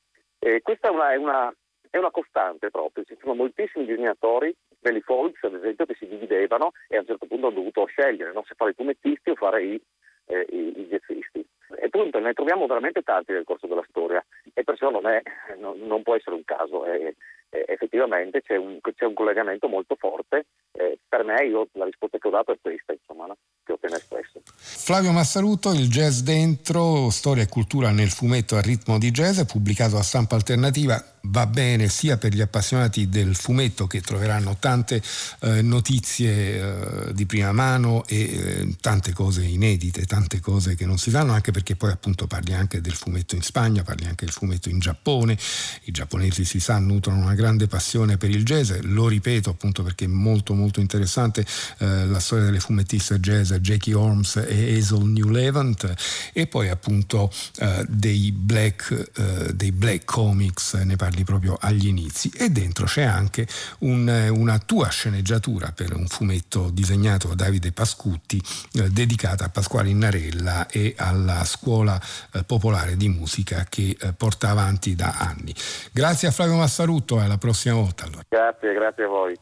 Questa 0.61 0.89
è 0.89 0.91
una, 0.91 1.11
è, 1.11 1.15
una, 1.15 1.51
è 1.95 1.97
una, 1.97 2.11
costante 2.11 2.69
proprio, 2.69 3.05
ci 3.05 3.15
sono 3.21 3.35
moltissimi 3.35 3.85
disegnatori, 3.85 4.53
belli 4.79 4.99
folks 4.99 5.41
ad 5.43 5.53
esempio, 5.55 5.85
che 5.85 5.95
si 5.97 6.05
dividevano 6.05 6.71
e 6.89 6.97
a 6.97 6.99
un 6.99 7.05
certo 7.05 7.25
punto 7.25 7.47
hanno 7.47 7.55
dovuto 7.55 7.85
scegliere 7.85 8.33
no, 8.33 8.43
se 8.45 8.53
fare 8.55 8.71
i 8.71 8.73
fumettisti 8.73 9.29
o 9.29 9.35
fare 9.35 9.63
i, 9.63 9.81
eh, 10.25 10.45
i, 10.49 10.81
i 10.81 10.87
jazzisti. 10.87 11.45
E 11.79 11.85
appunto 11.85 12.19
ne 12.19 12.33
troviamo 12.33 12.67
veramente 12.67 13.01
tanti 13.01 13.31
nel 13.31 13.45
corso 13.45 13.67
della 13.67 13.85
storia 13.89 14.23
e 14.53 14.63
perciò 14.63 14.91
non, 14.91 15.07
è, 15.07 15.21
non, 15.57 15.79
non 15.79 16.03
può 16.03 16.15
essere 16.15 16.35
un 16.35 16.43
caso. 16.43 16.83
È, 16.83 17.13
è, 17.49 17.63
effettivamente 17.67 18.41
c'è 18.41 18.57
un, 18.57 18.79
c'è 18.81 19.05
un, 19.05 19.13
collegamento 19.13 19.69
molto 19.69 19.95
forte. 19.95 20.47
Eh, 20.73 20.99
per 21.07 21.23
me 21.23 21.45
io, 21.45 21.69
la 21.73 21.85
risposta 21.85 22.17
che 22.17 22.27
ho 22.27 22.31
dato 22.31 22.51
è 22.51 22.57
questa, 22.61 22.91
insomma, 22.91 23.27
no? 23.27 23.37
che 23.63 23.71
ho 23.71 23.75
appena 23.75 23.95
espresso. 23.95 24.41
Flavio 24.45 25.11
Massaruto, 25.11 25.69
Il 25.71 25.89
jazz 25.89 26.19
dentro, 26.19 27.09
storia 27.09 27.43
e 27.43 27.47
cultura 27.47 27.91
nel 27.91 28.09
fumetto 28.09 28.55
a 28.55 28.61
ritmo 28.61 28.97
di 28.99 29.11
jazz, 29.11 29.41
pubblicato 29.45 29.95
a 29.95 30.03
stampa 30.03 30.35
alternativa 30.35 31.14
va 31.27 31.45
bene 31.47 31.89
sia 31.89 32.17
per 32.17 32.33
gli 32.33 32.41
appassionati 32.41 33.09
del 33.09 33.35
fumetto 33.35 33.87
che 33.87 34.01
troveranno 34.01 34.57
tante 34.59 35.01
eh, 35.41 35.61
notizie 35.61 37.07
eh, 37.07 37.13
di 37.13 37.25
prima 37.25 37.51
mano 37.51 38.05
e 38.07 38.17
eh, 38.19 38.75
tante 38.79 39.13
cose 39.13 39.43
inedite, 39.43 40.05
tante 40.05 40.39
cose 40.39 40.75
che 40.75 40.85
non 40.85 40.97
si 40.97 41.09
sanno, 41.09 41.33
anche 41.33 41.51
perché 41.51 41.75
poi 41.75 41.91
appunto 41.91 42.27
parli 42.27 42.53
anche 42.53 42.81
del 42.81 42.93
fumetto 42.93 43.35
in 43.35 43.41
Spagna, 43.41 43.83
parli 43.83 44.05
anche 44.05 44.25
del 44.25 44.33
fumetto 44.33 44.69
in 44.69 44.79
Giappone, 44.79 45.37
i 45.83 45.91
giapponesi 45.91 46.45
si 46.45 46.59
sa 46.59 46.77
nutrono 46.79 47.21
una 47.21 47.35
grande 47.35 47.67
passione 47.67 48.17
per 48.17 48.29
il 48.29 48.43
jazz, 48.43 48.71
lo 48.81 49.07
ripeto 49.07 49.49
appunto 49.49 49.83
perché 49.83 50.05
è 50.05 50.09
molto 50.09 50.53
molto 50.53 50.79
interessante 50.79 51.45
eh, 51.79 52.05
la 52.05 52.19
storia 52.19 52.45
delle 52.45 52.59
fumettiste 52.59 53.19
jazz 53.19 53.53
Jackie 53.53 53.93
Holmes 53.93 54.35
e 54.35 54.77
Hazel 54.77 55.03
New 55.03 55.29
Levant 55.29 55.93
e 56.33 56.47
poi 56.47 56.69
appunto 56.69 57.31
eh, 57.57 57.85
dei 57.87 58.31
black, 58.31 59.11
eh, 59.15 59.53
dei 59.53 59.71
black 59.71 60.05
comics, 60.05 60.73
ne 60.73 60.95
ritrovarli 61.15 61.23
proprio 61.23 61.57
agli 61.59 61.87
inizi 61.87 62.29
e 62.35 62.49
dentro 62.49 62.85
c'è 62.85 63.03
anche 63.03 63.47
un, 63.79 64.07
eh, 64.09 64.29
una 64.29 64.59
tua 64.59 64.89
sceneggiatura 64.89 65.71
per 65.71 65.95
un 65.95 66.07
fumetto 66.07 66.69
disegnato 66.69 67.29
da 67.29 67.45
Davide 67.45 67.71
Pascutti 67.71 68.41
eh, 68.73 68.89
dedicata 68.89 69.45
a 69.45 69.49
Pasquale 69.49 69.89
Innarella 69.89 70.67
e 70.67 70.93
alla 70.97 71.43
scuola 71.45 71.99
eh, 72.33 72.43
popolare 72.43 72.97
di 72.97 73.07
musica 73.07 73.65
che 73.69 73.95
eh, 73.99 74.13
porta 74.13 74.49
avanti 74.49 74.95
da 74.95 75.15
anni. 75.17 75.53
Grazie 75.91 76.27
a 76.27 76.31
Flavio 76.31 76.55
Massarutto 76.55 77.19
e 77.19 77.23
alla 77.23 77.37
prossima 77.37 77.75
volta. 77.75 78.05
Allora. 78.05 78.23
Grazie, 78.27 78.73
grazie 78.73 79.03
a 79.03 79.07
voi. 79.07 79.37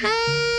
Thank. 0.00 0.49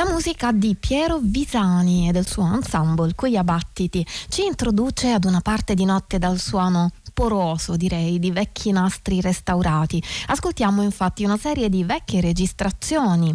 La 0.00 0.08
musica 0.10 0.50
di 0.50 0.76
Piero 0.76 1.18
Visani 1.20 2.08
e 2.08 2.12
del 2.12 2.26
suo 2.26 2.50
ensemble 2.54 3.14
Quegli 3.14 3.38
Battiti 3.40 4.02
ci 4.30 4.46
introduce 4.46 5.10
ad 5.10 5.26
una 5.26 5.42
parte 5.42 5.74
di 5.74 5.84
notte 5.84 6.18
dal 6.18 6.38
suono 6.38 6.92
poroso, 7.12 7.76
direi, 7.76 8.18
di 8.18 8.30
vecchi 8.30 8.72
nastri 8.72 9.20
restaurati. 9.20 10.02
Ascoltiamo 10.28 10.80
infatti 10.80 11.22
una 11.22 11.36
serie 11.36 11.68
di 11.68 11.84
vecchie 11.84 12.22
registrazioni 12.22 13.30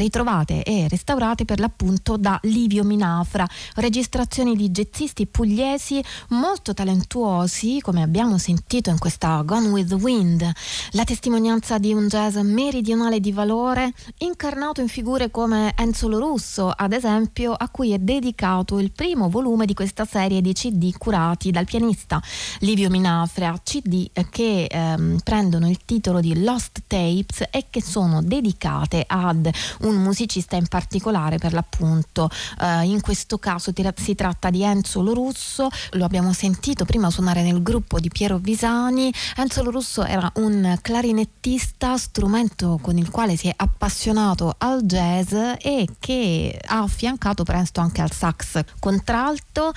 ritrovate 0.00 0.62
e 0.62 0.88
restaurate 0.88 1.44
per 1.44 1.60
l'appunto 1.60 2.16
da 2.16 2.38
Livio 2.44 2.84
Minafra, 2.84 3.46
registrazioni 3.76 4.56
di 4.56 4.70
jazzisti 4.70 5.26
pugliesi 5.26 6.02
molto 6.28 6.72
talentuosi, 6.72 7.80
come 7.82 8.02
abbiamo 8.02 8.38
sentito 8.38 8.88
in 8.88 8.98
questa 8.98 9.42
Gone 9.42 9.68
with 9.68 9.88
the 9.88 9.94
Wind, 9.94 10.50
la 10.92 11.04
testimonianza 11.04 11.78
di 11.78 11.92
un 11.92 12.08
jazz 12.08 12.36
meridionale 12.36 13.20
di 13.20 13.30
valore, 13.30 13.92
incarnato 14.18 14.80
in 14.80 14.88
figure 14.88 15.30
come 15.30 15.74
Enzo 15.76 16.08
Lorusso, 16.08 16.72
ad 16.74 16.92
esempio, 16.92 17.52
a 17.52 17.68
cui 17.68 17.92
è 17.92 17.98
dedicato 17.98 18.78
il 18.78 18.92
primo 18.92 19.28
volume 19.28 19.66
di 19.66 19.74
questa 19.74 20.06
serie 20.06 20.40
di 20.40 20.54
CD 20.54 20.96
curati 20.96 21.50
dal 21.50 21.66
pianista 21.66 22.20
Livio 22.60 22.88
Minafra, 22.88 23.54
CD 23.62 24.08
che 24.30 24.64
ehm, 24.64 25.18
prendono 25.22 25.68
il 25.68 25.84
titolo 25.84 26.20
di 26.20 26.42
Lost 26.42 26.84
Tapes 26.86 27.48
e 27.50 27.66
che 27.68 27.82
sono 27.82 28.22
dedicate 28.22 29.04
ad 29.06 29.50
un 29.80 29.89
musicista 29.96 30.56
in 30.56 30.66
particolare 30.66 31.38
per 31.38 31.52
l'appunto. 31.52 32.28
Uh, 32.58 32.84
in 32.84 33.00
questo 33.00 33.38
caso 33.38 33.72
si 33.96 34.14
tratta 34.14 34.50
di 34.50 34.62
Enzo 34.62 35.02
Lorusso, 35.02 35.68
lo 35.92 36.04
abbiamo 36.04 36.32
sentito 36.32 36.84
prima 36.84 37.10
suonare 37.10 37.42
nel 37.42 37.62
gruppo 37.62 38.00
di 38.00 38.08
Piero 38.08 38.38
Visani. 38.38 39.12
Enzo 39.36 39.62
Lorusso 39.62 40.04
era 40.04 40.30
un 40.36 40.78
clarinettista, 40.80 41.96
strumento 41.96 42.78
con 42.82 42.98
il 42.98 43.10
quale 43.10 43.36
si 43.36 43.48
è 43.48 43.54
appassionato 43.56 44.54
al 44.58 44.82
jazz 44.82 45.32
e 45.32 45.86
che 45.98 46.60
ha 46.66 46.78
affiancato 46.78 47.44
presto 47.44 47.80
anche 47.80 48.00
al 48.00 48.12
sax 48.12 48.62
contralto, 48.78 49.72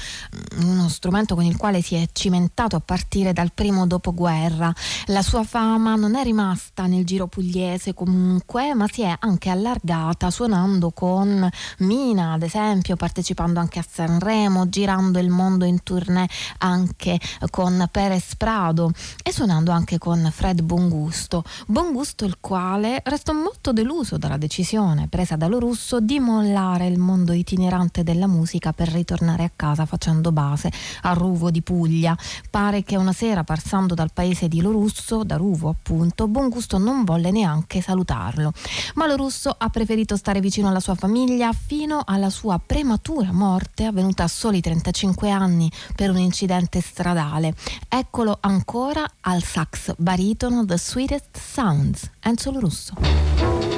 mm, 0.63 0.69
uno 0.69 0.89
strumento 0.89 1.35
con 1.35 1.43
il 1.45 1.57
quale 1.57 1.81
si 1.81 1.95
è 1.95 2.07
cimentato 2.11 2.75
a 2.75 2.79
partire 2.79 3.33
dal 3.33 3.51
primo 3.53 3.85
dopoguerra. 3.87 4.73
La 5.07 5.21
sua 5.21 5.43
fama 5.43 5.95
non 5.95 6.15
è 6.15 6.23
rimasta 6.23 6.85
nel 6.87 7.05
giro 7.05 7.27
pugliese 7.27 7.93
comunque, 7.93 8.73
ma 8.73 8.87
si 8.91 9.01
è 9.01 9.15
anche 9.19 9.49
allargata 9.49 9.92
data 9.93 10.31
suonando 10.31 10.89
con 10.89 11.47
Mina, 11.79 12.33
ad 12.33 12.41
esempio, 12.41 12.95
partecipando 12.95 13.59
anche 13.59 13.77
a 13.77 13.85
Sanremo, 13.87 14.67
girando 14.67 15.19
il 15.19 15.29
mondo 15.29 15.65
in 15.65 15.83
tournée 15.83 16.27
anche 16.59 17.19
con 17.51 17.87
Perez 17.91 18.35
Prado 18.35 18.91
e 19.21 19.31
suonando 19.31 19.69
anche 19.69 19.99
con 19.99 20.27
Fred 20.33 20.63
Bongusto. 20.63 21.43
Bongusto 21.67 22.25
il 22.25 22.37
quale 22.39 23.01
restò 23.05 23.33
molto 23.33 23.71
deluso 23.71 24.17
dalla 24.17 24.37
decisione 24.37 25.07
presa 25.07 25.35
da 25.35 25.45
Lorusso 25.45 25.99
di 25.99 26.17
mollare 26.17 26.87
il 26.87 26.97
mondo 26.97 27.31
itinerante 27.31 28.01
della 28.01 28.25
musica 28.25 28.73
per 28.73 28.87
ritornare 28.87 29.43
a 29.43 29.51
casa 29.55 29.85
facendo 29.85 30.31
base 30.31 30.71
a 31.03 31.13
Ruvo 31.13 31.51
di 31.51 31.61
Puglia. 31.61 32.17
Pare 32.49 32.81
che 32.81 32.95
una 32.95 33.13
sera 33.13 33.43
passando 33.43 33.93
dal 33.93 34.11
paese 34.11 34.47
di 34.47 34.59
Lorusso, 34.59 35.23
da 35.23 35.35
Ruvo 35.35 35.69
appunto, 35.69 36.27
Bongusto 36.27 36.79
non 36.79 37.03
volle 37.03 37.29
neanche 37.29 37.79
salutarlo. 37.79 38.53
Ma 38.95 39.05
Lorusso 39.05 39.55
ha 39.55 39.69
preferito 39.69 39.81
preferito 39.83 40.15
stare 40.15 40.39
vicino 40.39 40.69
alla 40.69 40.79
sua 40.79 40.95
famiglia 40.95 41.51
fino 41.51 42.03
alla 42.05 42.29
sua 42.29 42.57
prematura 42.65 43.33
morte 43.33 43.83
avvenuta 43.83 44.23
a 44.23 44.27
soli 44.29 44.61
35 44.61 45.29
anni 45.29 45.69
per 45.93 46.09
un 46.09 46.19
incidente 46.19 46.79
stradale. 46.79 47.53
Eccolo 47.89 48.37
ancora 48.39 49.05
al 49.19 49.43
sax 49.43 49.93
baritono 49.97 50.65
The 50.65 50.77
Sweetest 50.77 51.37
Sounds, 51.37 52.09
Enzo 52.21 52.57
Russo. 52.57 53.72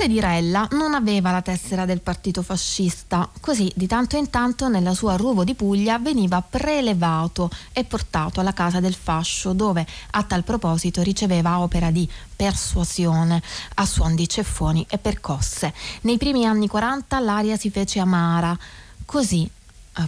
Tale 0.00 0.08
Dirella 0.08 0.66
non 0.72 0.94
aveva 0.94 1.30
la 1.30 1.42
tessera 1.42 1.84
del 1.84 2.00
partito 2.00 2.42
fascista, 2.42 3.28
così 3.40 3.70
di 3.74 3.86
tanto 3.86 4.16
in 4.16 4.30
tanto 4.30 4.68
nella 4.68 4.94
sua 4.94 5.16
Ruvo 5.16 5.44
di 5.44 5.54
Puglia 5.54 5.98
veniva 5.98 6.40
prelevato 6.40 7.50
e 7.72 7.84
portato 7.84 8.40
alla 8.40 8.54
casa 8.54 8.80
del 8.80 8.94
fascio 8.94 9.52
dove 9.52 9.86
a 10.12 10.22
tal 10.22 10.42
proposito 10.42 11.02
riceveva 11.02 11.60
opera 11.60 11.90
di 11.90 12.08
persuasione 12.34 13.42
a 13.74 13.84
suon 13.84 14.14
di 14.14 14.26
ceffoni 14.26 14.86
e 14.88 14.96
percosse. 14.96 15.74
Nei 16.02 16.16
primi 16.16 16.46
anni 16.46 16.66
40 16.66 17.18
l'aria 17.20 17.58
si 17.58 17.70
fece 17.70 17.98
amara, 17.98 18.56
così 19.04 19.50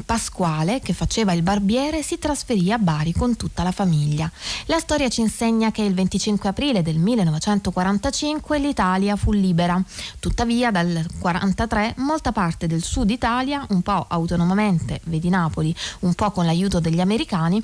Pasquale, 0.06 0.80
che 0.80 0.92
faceva 0.92 1.32
il 1.32 1.42
barbiere, 1.42 2.02
si 2.02 2.18
trasferì 2.18 2.72
a 2.72 2.78
Bari 2.78 3.12
con 3.12 3.36
tutta 3.36 3.62
la 3.62 3.72
famiglia. 3.72 4.30
La 4.66 4.78
storia 4.78 5.08
ci 5.08 5.20
insegna 5.20 5.70
che 5.70 5.82
il 5.82 5.92
25 5.92 6.48
aprile 6.48 6.82
del 6.82 6.98
1945 6.98 8.58
l'Italia 8.58 9.16
fu 9.16 9.32
libera. 9.32 9.82
Tuttavia 10.18 10.70
dal 10.70 10.86
1943 10.86 11.94
molta 11.96 12.32
parte 12.32 12.66
del 12.66 12.82
sud 12.82 13.10
Italia, 13.10 13.66
un 13.70 13.82
po' 13.82 14.06
autonomamente, 14.08 15.00
vedi 15.04 15.28
Napoli, 15.28 15.74
un 16.00 16.14
po' 16.14 16.30
con 16.30 16.46
l'aiuto 16.46 16.80
degli 16.80 17.00
americani, 17.00 17.62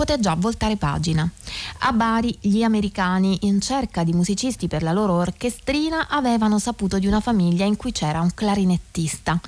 poté 0.00 0.18
già 0.18 0.34
voltare 0.34 0.78
pagina. 0.78 1.30
A 1.80 1.92
Bari 1.92 2.34
gli 2.40 2.62
americani, 2.62 3.40
in 3.42 3.60
cerca 3.60 4.02
di 4.02 4.14
musicisti 4.14 4.66
per 4.66 4.82
la 4.82 4.92
loro 4.92 5.12
orchestrina, 5.12 6.08
avevano 6.08 6.58
saputo 6.58 6.98
di 6.98 7.06
una 7.06 7.20
famiglia 7.20 7.66
in 7.66 7.76
cui 7.76 7.92
c'era 7.92 8.22
un 8.22 8.30
clarinettista. 8.32 9.38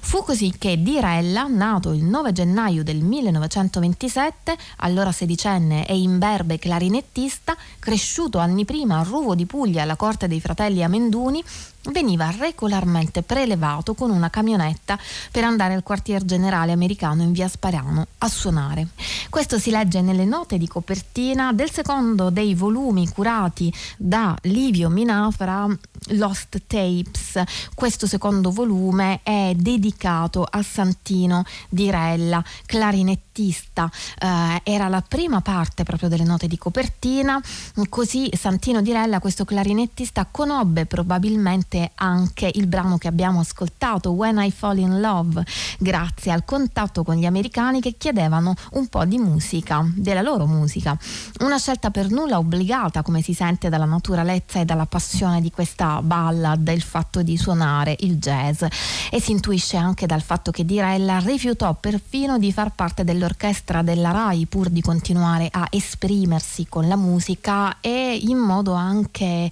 Fu 0.00 0.24
così 0.24 0.52
che 0.58 0.82
Dirella, 0.82 1.46
nato 1.46 1.92
il 1.92 2.02
9 2.02 2.32
gennaio 2.32 2.82
del 2.82 3.04
1927, 3.04 4.56
allora 4.78 5.12
sedicenne 5.12 5.86
e 5.86 5.96
imberbe 5.96 6.58
clarinettista, 6.58 7.56
cresciuto 7.78 8.38
anni 8.38 8.64
prima 8.64 8.98
a 8.98 9.04
Ruvo 9.04 9.36
di 9.36 9.46
Puglia 9.46 9.82
alla 9.82 9.94
corte 9.94 10.26
dei 10.26 10.40
fratelli 10.40 10.82
Amenduni, 10.82 11.40
veniva 11.84 12.30
regolarmente 12.30 13.22
prelevato 13.22 13.94
con 13.94 14.10
una 14.10 14.28
camionetta 14.30 14.98
per 15.30 15.44
andare 15.44 15.74
al 15.74 15.82
quartier 15.82 16.24
generale 16.24 16.72
americano 16.72 17.22
in 17.22 17.32
via 17.32 17.48
Sparano 17.48 18.06
a 18.18 18.28
suonare. 18.28 18.88
Questo 19.30 19.58
si 19.58 19.70
legge 19.70 20.00
nelle 20.00 20.24
note 20.24 20.58
di 20.58 20.68
copertina 20.68 21.52
del 21.52 21.70
secondo 21.70 22.30
dei 22.30 22.54
volumi 22.54 23.08
curati 23.08 23.72
da 23.96 24.36
Livio 24.42 24.88
Minafra, 24.88 25.66
Lost 26.08 26.62
Tapes. 26.66 27.42
Questo 27.74 28.06
secondo 28.06 28.50
volume 28.50 29.20
è 29.22 29.52
dedicato 29.56 30.46
a 30.48 30.62
Santino 30.62 31.44
Dirella, 31.68 32.42
clarinettista. 32.66 33.90
Eh, 34.18 34.60
era 34.64 34.88
la 34.88 35.02
prima 35.02 35.40
parte 35.40 35.84
proprio 35.84 36.08
delle 36.08 36.24
note 36.24 36.46
di 36.46 36.58
copertina, 36.58 37.40
così 37.88 38.28
Santino 38.36 38.82
Dirella, 38.82 39.20
questo 39.20 39.44
clarinettista, 39.44 40.26
conobbe 40.30 40.86
probabilmente 40.86 41.79
presente 41.80 41.92
anche 41.94 42.50
il 42.54 42.66
brano 42.66 42.98
che 42.98 43.08
abbiamo 43.08 43.40
ascoltato, 43.40 44.10
When 44.10 44.38
I 44.38 44.50
Fall 44.50 44.78
in 44.78 45.00
Love, 45.00 45.44
grazie 45.78 46.32
al 46.32 46.44
contatto 46.44 47.02
con 47.02 47.14
gli 47.16 47.24
americani 47.24 47.80
che 47.80 47.94
chiedevano 47.96 48.54
un 48.72 48.88
po' 48.88 49.04
di 49.04 49.18
musica, 49.18 49.84
della 49.94 50.22
loro 50.22 50.46
musica. 50.46 50.98
Una 51.40 51.58
scelta 51.58 51.90
per 51.90 52.10
nulla 52.10 52.38
obbligata, 52.38 53.02
come 53.02 53.22
si 53.22 53.32
sente 53.32 53.68
dalla 53.68 53.84
naturalezza 53.84 54.60
e 54.60 54.64
dalla 54.64 54.86
passione 54.86 55.40
di 55.40 55.50
questa 55.50 56.02
ballad, 56.02 56.66
il 56.68 56.82
fatto 56.82 57.22
di 57.22 57.36
suonare 57.36 57.96
il 58.00 58.16
jazz. 58.16 58.64
E 59.10 59.20
si 59.20 59.32
intuisce 59.32 59.76
anche 59.76 60.06
dal 60.06 60.22
fatto 60.22 60.50
che 60.50 60.64
Dirella 60.64 61.18
rifiutò 61.18 61.74
perfino 61.74 62.38
di 62.38 62.52
far 62.52 62.72
parte 62.74 63.04
dell'orchestra 63.04 63.82
della 63.82 64.10
RAI 64.10 64.46
pur 64.46 64.68
di 64.68 64.80
continuare 64.80 65.48
a 65.50 65.66
esprimersi 65.70 66.66
con 66.68 66.88
la 66.88 66.96
musica 66.96 67.78
e 67.80 68.18
in 68.22 68.38
modo 68.38 68.72
anche 68.72 69.24
eh, 69.24 69.50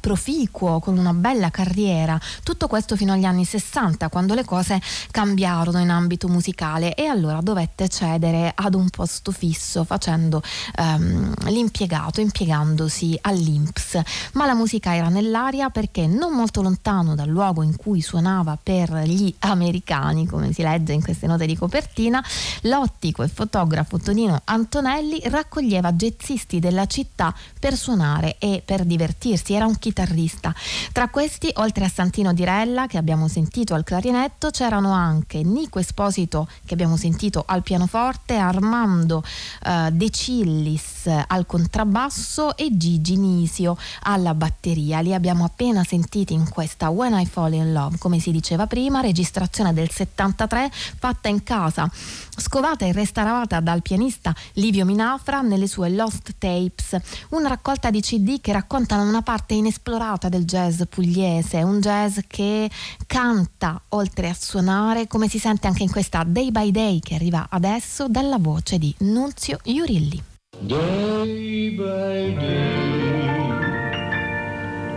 proficuo, 0.00 0.80
con 0.80 0.98
una 0.98 1.12
bella 1.12 1.33
bella 1.34 1.50
carriera, 1.50 2.18
tutto 2.44 2.68
questo 2.68 2.94
fino 2.94 3.12
agli 3.12 3.24
anni 3.24 3.44
60 3.44 4.08
quando 4.08 4.34
le 4.34 4.44
cose 4.44 4.80
cambiarono 5.10 5.80
in 5.80 5.90
ambito 5.90 6.28
musicale 6.28 6.94
e 6.94 7.06
allora 7.06 7.40
dovette 7.40 7.88
cedere 7.88 8.52
ad 8.54 8.74
un 8.74 8.88
posto 8.88 9.32
fisso 9.32 9.82
facendo 9.82 10.40
um, 10.78 11.34
l'impiegato, 11.46 12.20
impiegandosi 12.20 13.18
all'Inps. 13.22 14.00
Ma 14.34 14.46
la 14.46 14.54
musica 14.54 14.94
era 14.94 15.08
nell'aria 15.08 15.70
perché 15.70 16.06
non 16.06 16.34
molto 16.34 16.62
lontano 16.62 17.16
dal 17.16 17.28
luogo 17.28 17.62
in 17.62 17.74
cui 17.76 18.00
suonava 18.00 18.56
per 18.62 18.92
gli 19.04 19.34
americani, 19.40 20.26
come 20.26 20.52
si 20.52 20.62
legge 20.62 20.92
in 20.92 21.02
queste 21.02 21.26
note 21.26 21.46
di 21.46 21.56
copertina, 21.56 22.24
l'ottico 22.62 23.24
e 23.24 23.28
fotografo 23.28 23.98
Tonino 23.98 24.40
Antonelli 24.44 25.20
raccoglieva 25.24 25.92
jazzisti 25.92 26.60
della 26.60 26.86
città 26.86 27.34
per 27.58 27.74
suonare 27.74 28.36
e 28.38 28.62
per 28.64 28.84
divertirsi, 28.84 29.54
era 29.54 29.66
un 29.66 29.76
chitarrista. 29.78 30.54
Tra 30.92 31.08
questi 31.08 31.22
questi, 31.24 31.50
oltre 31.54 31.86
a 31.86 31.88
Santino 31.88 32.34
Dirella 32.34 32.86
che 32.86 32.98
abbiamo 32.98 33.28
sentito 33.28 33.72
al 33.72 33.82
clarinetto, 33.82 34.50
c'erano 34.50 34.92
anche 34.92 35.42
Nico 35.42 35.78
Esposito 35.78 36.46
che 36.66 36.74
abbiamo 36.74 36.98
sentito 36.98 37.44
al 37.46 37.62
pianoforte, 37.62 38.36
Armando 38.36 39.24
eh, 39.64 39.88
De 39.90 40.10
Cillis 40.10 41.08
al 41.26 41.46
contrabbasso 41.46 42.58
e 42.58 42.76
Gigi 42.76 43.16
Nisio 43.16 43.78
alla 44.02 44.34
batteria. 44.34 45.00
Li 45.00 45.14
abbiamo 45.14 45.46
appena 45.46 45.82
sentiti 45.82 46.34
in 46.34 46.46
questa 46.46 46.90
When 46.90 47.18
I 47.18 47.24
Fall 47.24 47.54
in 47.54 47.72
Love, 47.72 47.96
come 47.96 48.18
si 48.18 48.30
diceva 48.30 48.66
prima, 48.66 49.00
registrazione 49.00 49.72
del 49.72 49.90
73 49.90 50.70
fatta 50.70 51.28
in 51.28 51.42
casa, 51.42 51.90
scovata 52.36 52.84
e 52.84 52.92
restaurata 52.92 53.60
dal 53.60 53.80
pianista 53.80 54.34
Livio 54.54 54.84
Minafra 54.84 55.40
nelle 55.40 55.68
sue 55.68 55.88
Lost 55.88 56.34
Tapes, 56.36 56.98
una 57.30 57.48
raccolta 57.48 57.88
di 57.88 58.02
CD 58.02 58.42
che 58.42 58.52
raccontano 58.52 59.08
una 59.08 59.22
parte 59.22 59.54
inesplorata 59.54 60.28
del 60.28 60.44
jazz 60.44 60.82
pugliese 60.90 61.12
pugliese, 61.14 61.62
un 61.62 61.78
jazz 61.78 62.18
che 62.26 62.68
canta 63.06 63.80
oltre 63.90 64.28
a 64.28 64.34
suonare, 64.34 65.06
come 65.06 65.28
si 65.28 65.38
sente 65.38 65.68
anche 65.68 65.84
in 65.84 65.90
questa 65.90 66.24
Day 66.26 66.50
by 66.50 66.72
Day 66.72 66.98
che 66.98 67.14
arriva 67.14 67.46
adesso 67.48 68.08
dalla 68.08 68.38
voce 68.38 68.78
di 68.78 68.92
Nunzio 68.98 69.58
Iurilli. 69.62 70.20
Day 70.58 71.70
by 71.70 72.34
day, 72.34 72.94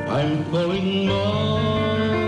I'm 0.07 0.43
falling 0.49 1.07
more 1.07 2.26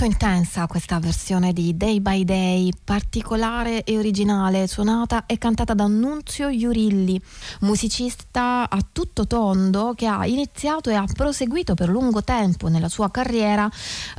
Molto 0.00 0.14
intensa 0.14 0.68
questa 0.68 1.00
versione 1.00 1.52
di 1.52 1.76
Day 1.76 1.98
by 1.98 2.22
Day, 2.22 2.70
particolare 2.84 3.82
e 3.82 3.98
originale, 3.98 4.68
suonata 4.68 5.26
e 5.26 5.38
cantata 5.38 5.74
da 5.74 5.88
Nunzio 5.88 6.46
Iurilli, 6.46 7.20
musicista 7.62 8.70
a 8.70 8.78
tutto 8.92 9.26
tondo 9.26 9.94
che 9.96 10.06
ha 10.06 10.24
iniziato 10.24 10.90
e 10.90 10.94
ha 10.94 11.04
proseguito 11.12 11.74
per 11.74 11.88
lungo 11.88 12.22
tempo 12.22 12.68
nella 12.68 12.88
sua 12.88 13.10
carriera 13.10 13.68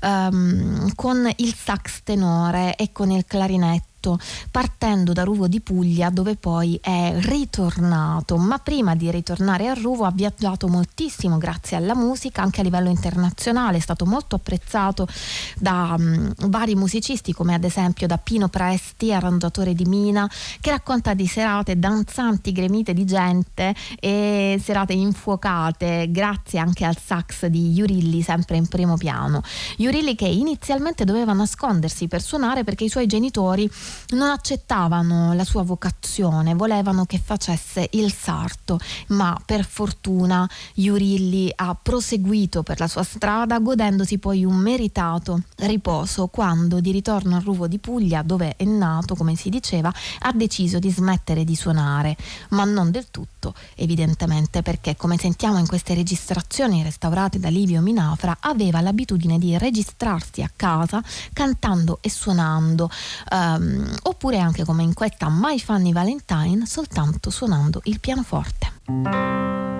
um, 0.01 0.93
con 0.95 1.31
il 1.37 1.55
sax 1.55 2.01
tenore 2.03 2.75
e 2.75 2.91
con 2.91 3.09
il 3.11 3.23
clarinetto 3.25 3.88
tutto, 3.99 4.17
partendo 4.49 5.13
da 5.13 5.23
Ruvo 5.23 5.47
di 5.47 5.59
Puglia 5.59 6.09
dove 6.09 6.35
poi 6.35 6.79
è 6.81 7.13
ritornato, 7.17 8.37
ma 8.37 8.57
prima 8.57 8.95
di 8.95 9.11
ritornare 9.11 9.67
a 9.67 9.73
Ruvo 9.73 10.05
ha 10.05 10.11
viaggiato 10.11 10.67
moltissimo 10.67 11.37
grazie 11.37 11.77
alla 11.77 11.95
musica, 11.95 12.41
anche 12.41 12.61
a 12.61 12.63
livello 12.63 12.89
internazionale, 12.89 13.77
è 13.77 13.81
stato 13.81 14.05
molto 14.05 14.35
apprezzato 14.35 15.07
da 15.57 15.95
um, 15.97 16.33
vari 16.47 16.75
musicisti 16.75 17.33
come 17.33 17.53
ad 17.53 17.63
esempio 17.63 18.07
da 18.07 18.17
Pino 18.17 18.47
Presti, 18.47 19.13
arrangiatore 19.13 19.73
di 19.73 19.85
Mina, 19.85 20.29
che 20.61 20.69
racconta 20.69 21.13
di 21.13 21.27
serate 21.27 21.77
danzanti, 21.77 22.51
gremite 22.51 22.93
di 22.93 23.05
gente 23.05 23.75
e 23.99 24.59
serate 24.63 24.93
infuocate 24.93 26.07
grazie 26.09 26.59
anche 26.59 26.85
al 26.85 26.97
sax 26.97 27.47
di 27.47 27.71
Jurilli 27.71 28.21
sempre 28.21 28.57
in 28.57 28.67
primo 28.67 28.95
piano. 28.95 29.41
Jurilli 29.77 30.15
che 30.15 30.27
inizialmente 30.27 31.03
doveva 31.03 31.33
nascondersi 31.33 32.07
per 32.07 32.21
suonare 32.21 32.63
perché 32.63 32.85
i 32.85 32.89
suoi 32.89 33.07
genitori 33.07 33.69
non 34.09 34.29
accettavano 34.29 35.33
la 35.33 35.43
sua 35.43 35.63
vocazione, 35.63 36.55
volevano 36.55 37.05
che 37.05 37.21
facesse 37.23 37.89
il 37.93 38.11
sarto, 38.13 38.79
ma 39.07 39.39
per 39.45 39.65
fortuna 39.65 40.49
Jurilli 40.73 41.51
ha 41.55 41.75
proseguito 41.81 42.63
per 42.63 42.79
la 42.79 42.87
sua 42.87 43.03
strada 43.03 43.59
godendosi 43.59 44.17
poi 44.17 44.43
un 44.43 44.55
meritato 44.55 45.41
riposo 45.57 46.27
quando 46.27 46.79
di 46.79 46.91
ritorno 46.91 47.35
al 47.35 47.43
Ruvo 47.43 47.67
di 47.67 47.77
Puglia, 47.77 48.21
dove 48.23 48.55
è 48.55 48.63
nato, 48.63 49.15
come 49.15 49.35
si 49.35 49.49
diceva, 49.49 49.93
ha 50.19 50.31
deciso 50.33 50.79
di 50.79 50.89
smettere 50.89 51.43
di 51.43 51.55
suonare, 51.55 52.17
ma 52.49 52.63
non 52.63 52.91
del 52.91 53.11
tutto, 53.11 53.53
evidentemente 53.75 54.61
perché 54.61 54.95
come 54.95 55.17
sentiamo 55.17 55.57
in 55.59 55.67
queste 55.67 55.93
registrazioni 55.93 56.83
restaurate 56.83 57.39
da 57.39 57.49
Livio 57.49 57.81
Minafra, 57.81 58.37
aveva 58.39 58.81
l'abitudine 58.81 59.37
di 59.37 59.57
registrarsi 59.57 60.41
a 60.41 60.51
casa 60.55 61.01
cantando 61.33 61.99
e 62.01 62.09
suonando 62.09 62.89
um, 63.31 63.78
oppure 64.03 64.37
anche 64.39 64.63
come 64.65 64.83
in 64.83 64.93
questa 64.93 65.27
My 65.29 65.59
Funny 65.59 65.91
Valentine 65.91 66.65
soltanto 66.65 67.29
suonando 67.29 67.81
il 67.83 67.99
pianoforte. 67.99 69.78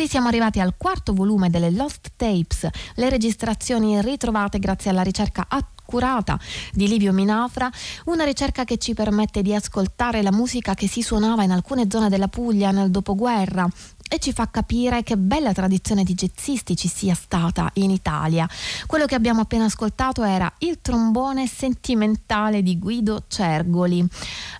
Così 0.00 0.12
siamo 0.12 0.28
arrivati 0.28 0.60
al 0.60 0.76
quarto 0.78 1.12
volume 1.12 1.50
delle 1.50 1.70
Lost 1.70 2.12
Tapes, 2.16 2.66
le 2.94 3.10
registrazioni 3.10 4.00
ritrovate 4.00 4.58
grazie 4.58 4.90
alla 4.90 5.02
ricerca 5.02 5.44
accurata 5.46 6.40
di 6.72 6.88
Livio 6.88 7.12
Minafra, 7.12 7.70
una 8.06 8.24
ricerca 8.24 8.64
che 8.64 8.78
ci 8.78 8.94
permette 8.94 9.42
di 9.42 9.54
ascoltare 9.54 10.22
la 10.22 10.32
musica 10.32 10.72
che 10.72 10.88
si 10.88 11.02
suonava 11.02 11.42
in 11.42 11.50
alcune 11.50 11.84
zone 11.90 12.08
della 12.08 12.28
Puglia 12.28 12.70
nel 12.70 12.90
dopoguerra 12.90 13.68
e 14.12 14.18
ci 14.18 14.32
fa 14.32 14.50
capire 14.50 15.04
che 15.04 15.16
bella 15.16 15.52
tradizione 15.52 16.02
di 16.02 16.14
jazzisti 16.14 16.74
ci 16.74 16.88
sia 16.88 17.14
stata 17.14 17.70
in 17.74 17.90
Italia. 17.90 18.48
Quello 18.86 19.06
che 19.06 19.14
abbiamo 19.14 19.42
appena 19.42 19.66
ascoltato 19.66 20.24
era 20.24 20.52
il 20.58 20.80
trombone 20.82 21.46
sentimentale 21.46 22.64
di 22.64 22.76
Guido 22.76 23.22
Cergoli, 23.28 24.04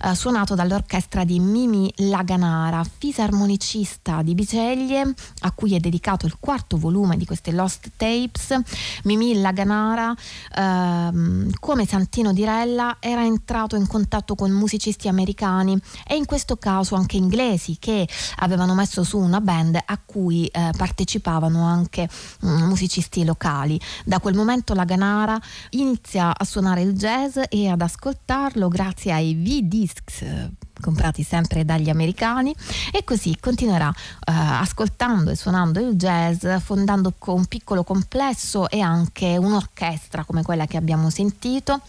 eh, 0.05 0.15
suonato 0.15 0.55
dall'orchestra 0.55 1.25
di 1.25 1.41
Mimi 1.41 1.93
Laganara, 1.97 2.85
fisarmonicista 2.85 4.23
di 4.23 4.35
Biceglie, 4.35 5.15
a 5.41 5.51
cui 5.51 5.75
è 5.75 5.81
dedicato 5.81 6.27
il 6.27 6.37
quarto 6.39 6.77
volume 6.77 7.17
di 7.17 7.27
queste 7.27 7.51
Lost 7.51 7.91
Tapes. 7.97 8.57
Mimi 9.03 9.41
Laganara, 9.41 10.15
ehm, 10.55 11.51
come 11.59 11.87
Santino 11.87 12.33
Dirella, 12.33 12.99
era 13.01 13.25
entrato 13.25 13.75
in 13.75 13.89
contatto 13.89 14.37
con 14.37 14.53
musicisti 14.53 15.09
americani 15.09 15.77
e 16.07 16.15
in 16.15 16.25
questo 16.25 16.57
caso 16.57 16.95
anche 16.95 17.17
inglesi 17.17 17.79
che 17.81 18.09
avevano 18.37 18.75
messo 18.75 19.03
su 19.03 19.19
una 19.19 19.39
band 19.41 19.79
a 19.85 19.99
cui 20.05 20.47
eh, 20.47 20.71
partecipavano 20.77 21.65
anche 21.65 22.09
mm, 22.45 22.63
musicisti 22.63 23.25
locali. 23.25 23.81
Da 24.05 24.21
quel 24.21 24.35
momento 24.35 24.75
la 24.75 24.85
Ganara 24.85 25.39
inizia 25.71 26.37
a 26.37 26.45
suonare 26.45 26.83
il 26.83 26.93
jazz 26.93 27.39
e 27.49 27.69
ad 27.69 27.81
ascoltarlo 27.81 28.69
grazie 28.69 29.13
ai 29.13 29.35
V-Discs 29.35 30.60
comprati 30.81 31.23
sempre 31.23 31.65
dagli 31.65 31.91
americani 31.91 32.55
e 32.93 33.05
così 33.05 33.37
continuerà 33.39 33.89
uh, 33.89 33.93
ascoltando 34.25 35.31
e 35.31 35.37
suonando 35.37 35.81
il 35.81 35.95
jazz, 35.95 36.47
fondando 36.63 37.15
un 37.27 37.47
piccolo 37.47 37.85
complesso 37.85 38.69
e 38.69 38.81
anche 38.81 39.37
un'orchestra 39.37 40.25
come 40.25 40.43
quella 40.43 40.67
che 40.67 40.77
abbiamo 40.77 41.11
sentito. 41.11 41.81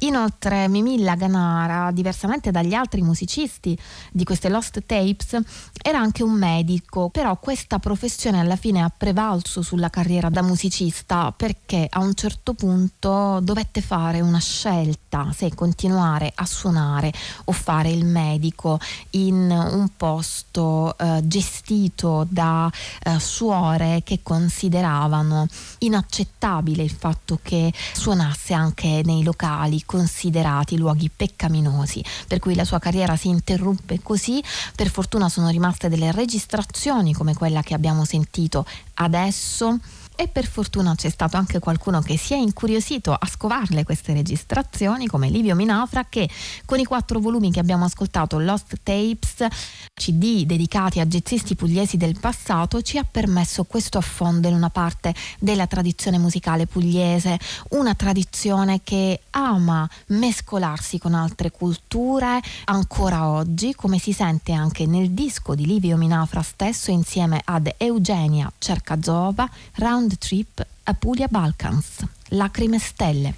Inoltre 0.00 0.68
Mimilla 0.68 1.14
Ganara, 1.14 1.90
diversamente 1.90 2.50
dagli 2.50 2.74
altri 2.74 3.02
musicisti 3.02 3.76
di 4.12 4.24
queste 4.24 4.48
Lost 4.48 4.82
Tapes, 4.86 5.38
era 5.82 5.98
anche 5.98 6.22
un 6.22 6.32
medico, 6.32 7.08
però 7.08 7.36
questa 7.38 7.78
professione 7.78 8.40
alla 8.40 8.56
fine 8.56 8.82
ha 8.82 8.92
prevalso 8.94 9.62
sulla 9.62 9.90
carriera 9.90 10.28
da 10.28 10.42
musicista 10.42 11.32
perché 11.32 11.86
a 11.88 12.00
un 12.00 12.14
certo 12.14 12.54
punto 12.54 13.40
dovette 13.40 13.80
fare 13.80 14.20
una 14.20 14.38
scelta 14.38 15.30
se 15.34 15.54
continuare 15.54 16.32
a 16.34 16.46
suonare 16.46 17.12
o 17.44 17.52
fare 17.52 17.90
il 17.90 18.04
medico 18.04 18.33
medico 18.34 18.78
in 19.10 19.50
un 19.50 19.88
posto 19.96 20.96
eh, 20.98 21.20
gestito 21.24 22.26
da 22.28 22.70
eh, 23.02 23.18
suore 23.18 24.02
che 24.04 24.20
consideravano 24.22 25.46
inaccettabile 25.78 26.82
il 26.82 26.90
fatto 26.90 27.38
che 27.42 27.72
suonasse 27.92 28.52
anche 28.54 29.02
nei 29.04 29.22
locali 29.22 29.82
considerati 29.84 30.76
luoghi 30.76 31.10
peccaminosi, 31.14 32.04
per 32.26 32.38
cui 32.38 32.54
la 32.54 32.64
sua 32.64 32.78
carriera 32.78 33.16
si 33.16 33.28
interrompe 33.28 34.00
così. 34.02 34.42
Per 34.74 34.90
fortuna 34.90 35.28
sono 35.28 35.48
rimaste 35.48 35.88
delle 35.88 36.10
registrazioni 36.12 37.14
come 37.14 37.34
quella 37.34 37.62
che 37.62 37.74
abbiamo 37.74 38.04
sentito 38.04 38.66
adesso 38.94 39.78
e 40.16 40.28
per 40.28 40.46
fortuna 40.46 40.94
c'è 40.94 41.08
stato 41.08 41.36
anche 41.36 41.58
qualcuno 41.58 42.00
che 42.00 42.16
si 42.16 42.34
è 42.34 42.36
incuriosito 42.36 43.12
a 43.12 43.26
scovarle 43.26 43.82
queste 43.82 44.12
registrazioni 44.12 45.06
come 45.06 45.28
Livio 45.28 45.56
Minafra 45.56 46.06
che 46.08 46.28
con 46.64 46.78
i 46.78 46.84
quattro 46.84 47.18
volumi 47.18 47.50
che 47.50 47.58
abbiamo 47.58 47.84
ascoltato 47.84 48.38
Lost 48.38 48.78
Tapes 48.82 49.46
CD 49.92 50.44
dedicati 50.44 51.00
a 51.00 51.06
jazzisti 51.06 51.56
pugliesi 51.56 51.96
del 51.96 52.18
passato 52.20 52.80
ci 52.82 52.96
ha 52.96 53.04
permesso 53.08 53.64
questo 53.64 53.98
affondo 53.98 54.46
in 54.46 54.54
una 54.54 54.70
parte 54.70 55.12
della 55.40 55.66
tradizione 55.66 56.18
musicale 56.18 56.66
pugliese 56.66 57.38
una 57.70 57.94
tradizione 57.94 58.82
che 58.84 59.22
ama 59.30 59.88
mescolarsi 60.08 60.98
con 60.98 61.14
altre 61.14 61.50
culture 61.50 62.40
ancora 62.66 63.28
oggi 63.28 63.74
come 63.74 63.98
si 63.98 64.12
sente 64.12 64.52
anche 64.52 64.86
nel 64.86 65.10
disco 65.10 65.56
di 65.56 65.66
Livio 65.66 65.96
Minafra 65.96 66.42
stesso 66.42 66.92
insieme 66.92 67.40
ad 67.44 67.68
Eugenia 67.78 68.50
Cercazova 68.58 69.48
Round 69.74 70.03
Round 70.04 70.18
Trip 70.18 70.66
Apulia 70.84 71.28
Balkans, 71.28 72.04
Lacrime 72.28 72.78
Stelle. 72.78 73.32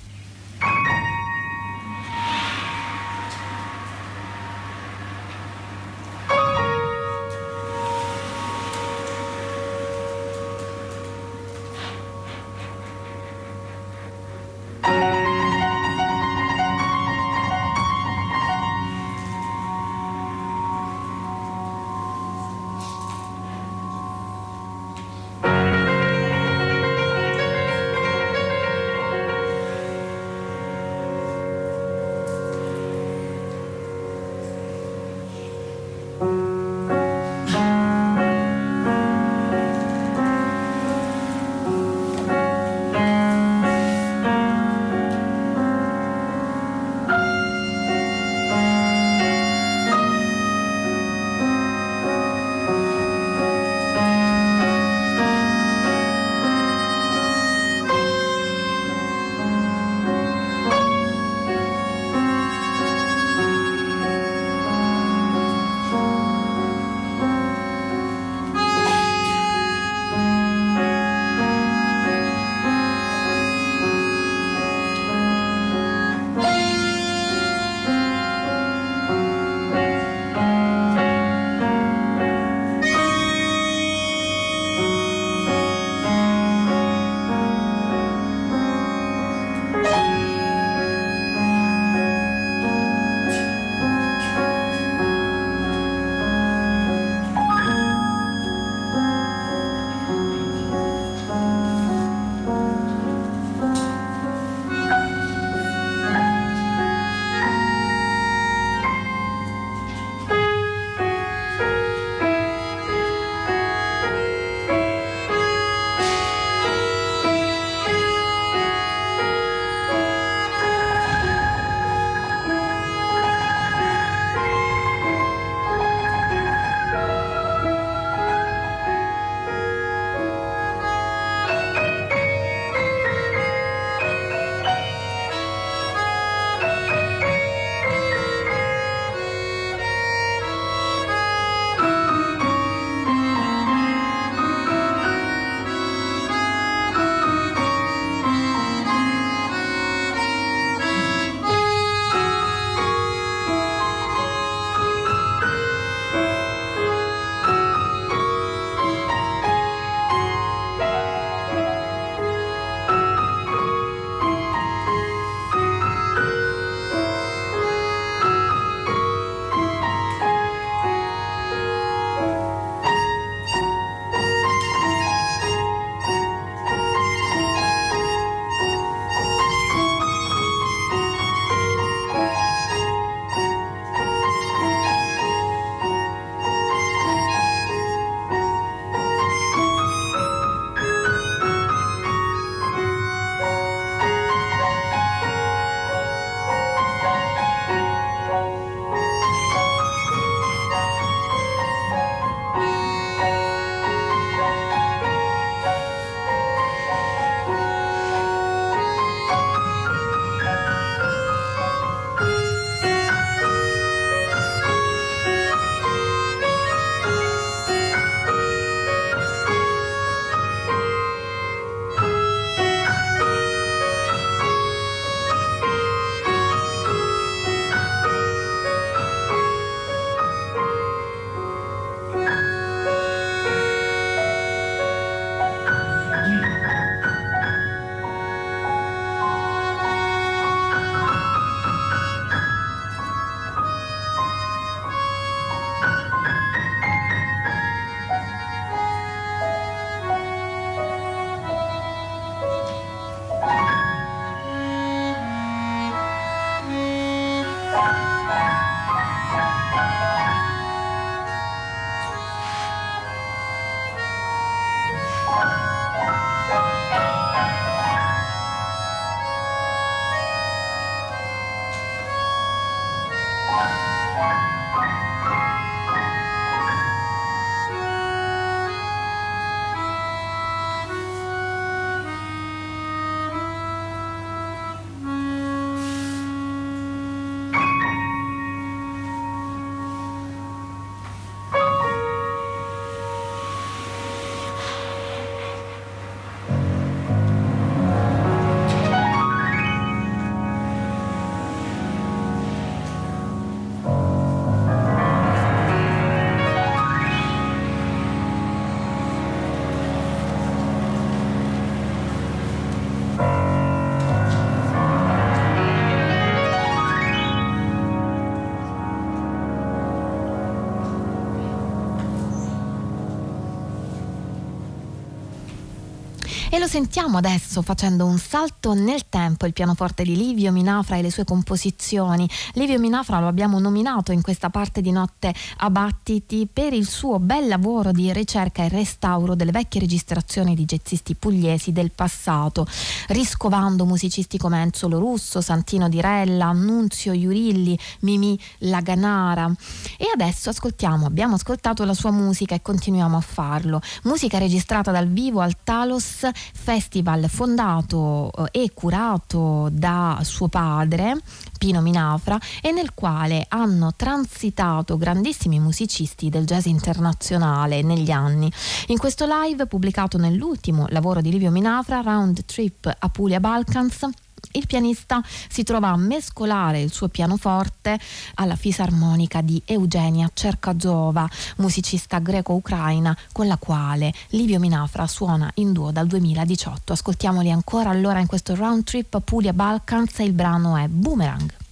Lo 326.67 326.73
sentiamo 326.73 327.19
adesso 327.19 327.63
facendo 327.63 328.07
un 328.07 328.19
salto 328.19 328.75
nel 328.75 329.09
tempo, 329.09 329.47
il 329.47 329.53
pianoforte 329.53 330.03
di 330.03 330.17
Livio 330.17 330.51
Minafra 330.51 330.97
e 330.97 331.03
le 331.03 331.13
sue 331.13 331.25
composizioni. 331.25 332.29
Livio 332.55 332.81
Minafra 332.81 333.21
lo 333.21 333.29
abbiamo 333.29 333.61
nominato 333.61 334.11
in 334.11 334.21
questa 334.21 334.51
parte 334.51 334.81
di 334.81 334.91
Notte 334.91 335.33
a 335.59 335.71
Battiti 335.71 336.49
per 336.53 336.73
il 336.73 336.89
suo 336.89 337.21
bel 337.21 337.47
lavoro 337.47 337.93
di 337.93 338.13
ricerca 338.13 338.65
e 338.65 338.69
restauro 338.69 339.37
delle 339.37 339.53
vecchie 339.53 339.79
registrazioni 339.79 340.57
di 340.57 340.65
jazzisti 340.65 341.15
pugliesi 341.15 341.71
del 341.71 341.93
passato, 341.93 342.67
riscovando 343.09 343.85
musicisti 343.85 344.37
come 344.37 344.61
Enzolo 344.61 344.99
Russo, 344.99 345.41
Santino 345.41 345.89
Dirella, 345.89 346.47
Annunzio 346.47 347.13
Iurilli, 347.13 347.79
Mimì 348.01 348.37
Laganara. 348.59 349.49
E 349.97 350.07
adesso 350.13 350.51
ascoltiamo, 350.51 351.07
abbiamo 351.07 351.37
ascoltato 351.37 351.85
la 351.85 351.95
sua 351.95 352.11
musica 352.11 352.57
e 352.57 352.63
continuiamo 352.63 353.17
a 353.17 353.21
farlo. 353.21 353.81
Musica 354.03 354.39
registrata 354.39 354.91
dal 354.91 355.07
vivo 355.07 355.41
al 355.41 355.63
Talos 355.63 356.27
festival 356.57 357.29
fondato 357.29 358.33
eh, 358.51 358.63
e 358.63 358.71
curato 358.75 359.69
da 359.71 360.19
suo 360.23 360.49
padre 360.49 361.21
Pino 361.59 361.81
Minafra 361.81 362.39
e 362.61 362.73
nel 362.73 362.95
quale 362.95 363.47
hanno 363.49 363.93
transitato 363.95 364.97
grandissimi 364.97 365.61
musicisti 365.61 366.29
del 366.29 366.45
jazz 366.45 366.65
internazionale 366.65 367.83
negli 367.83 368.11
anni. 368.11 368.51
In 368.89 368.99
questo 368.99 369.27
live 369.29 369.67
pubblicato 369.67 370.19
nell'ultimo 370.19 370.87
lavoro 370.89 371.21
di 371.21 371.31
Livio 371.31 371.51
Minafra, 371.51 372.01
Round 372.01 372.45
Trip 372.45 372.93
Apulia 372.99 373.41
Balkans, 373.41 374.09
il 374.57 374.67
pianista 374.67 375.23
si 375.49 375.63
trova 375.63 375.89
a 375.89 375.97
mescolare 375.97 376.81
il 376.81 376.91
suo 376.91 377.09
pianoforte 377.09 377.99
alla 378.35 378.57
fisarmonica 378.57 379.41
di 379.41 379.61
Eugenia 379.65 380.31
Cercazova, 380.33 381.29
musicista 381.57 382.19
greco-ucraina 382.19 383.17
con 383.33 383.47
la 383.47 383.57
quale 383.57 384.13
Livio 384.31 384.59
Minafra 384.59 385.07
suona 385.07 385.51
in 385.55 385.73
duo 385.73 385.91
dal 385.91 386.07
2018. 386.07 386.93
Ascoltiamoli 386.93 387.51
ancora 387.51 387.91
allora 387.91 388.19
in 388.19 388.27
questo 388.27 388.55
round 388.55 388.85
trip 388.85 389.21
Puglia 389.21 389.53
Balkans 389.53 390.19
e 390.21 390.25
il 390.25 390.33
brano 390.33 390.77
è 390.77 390.89
Boomerang. 390.89 391.66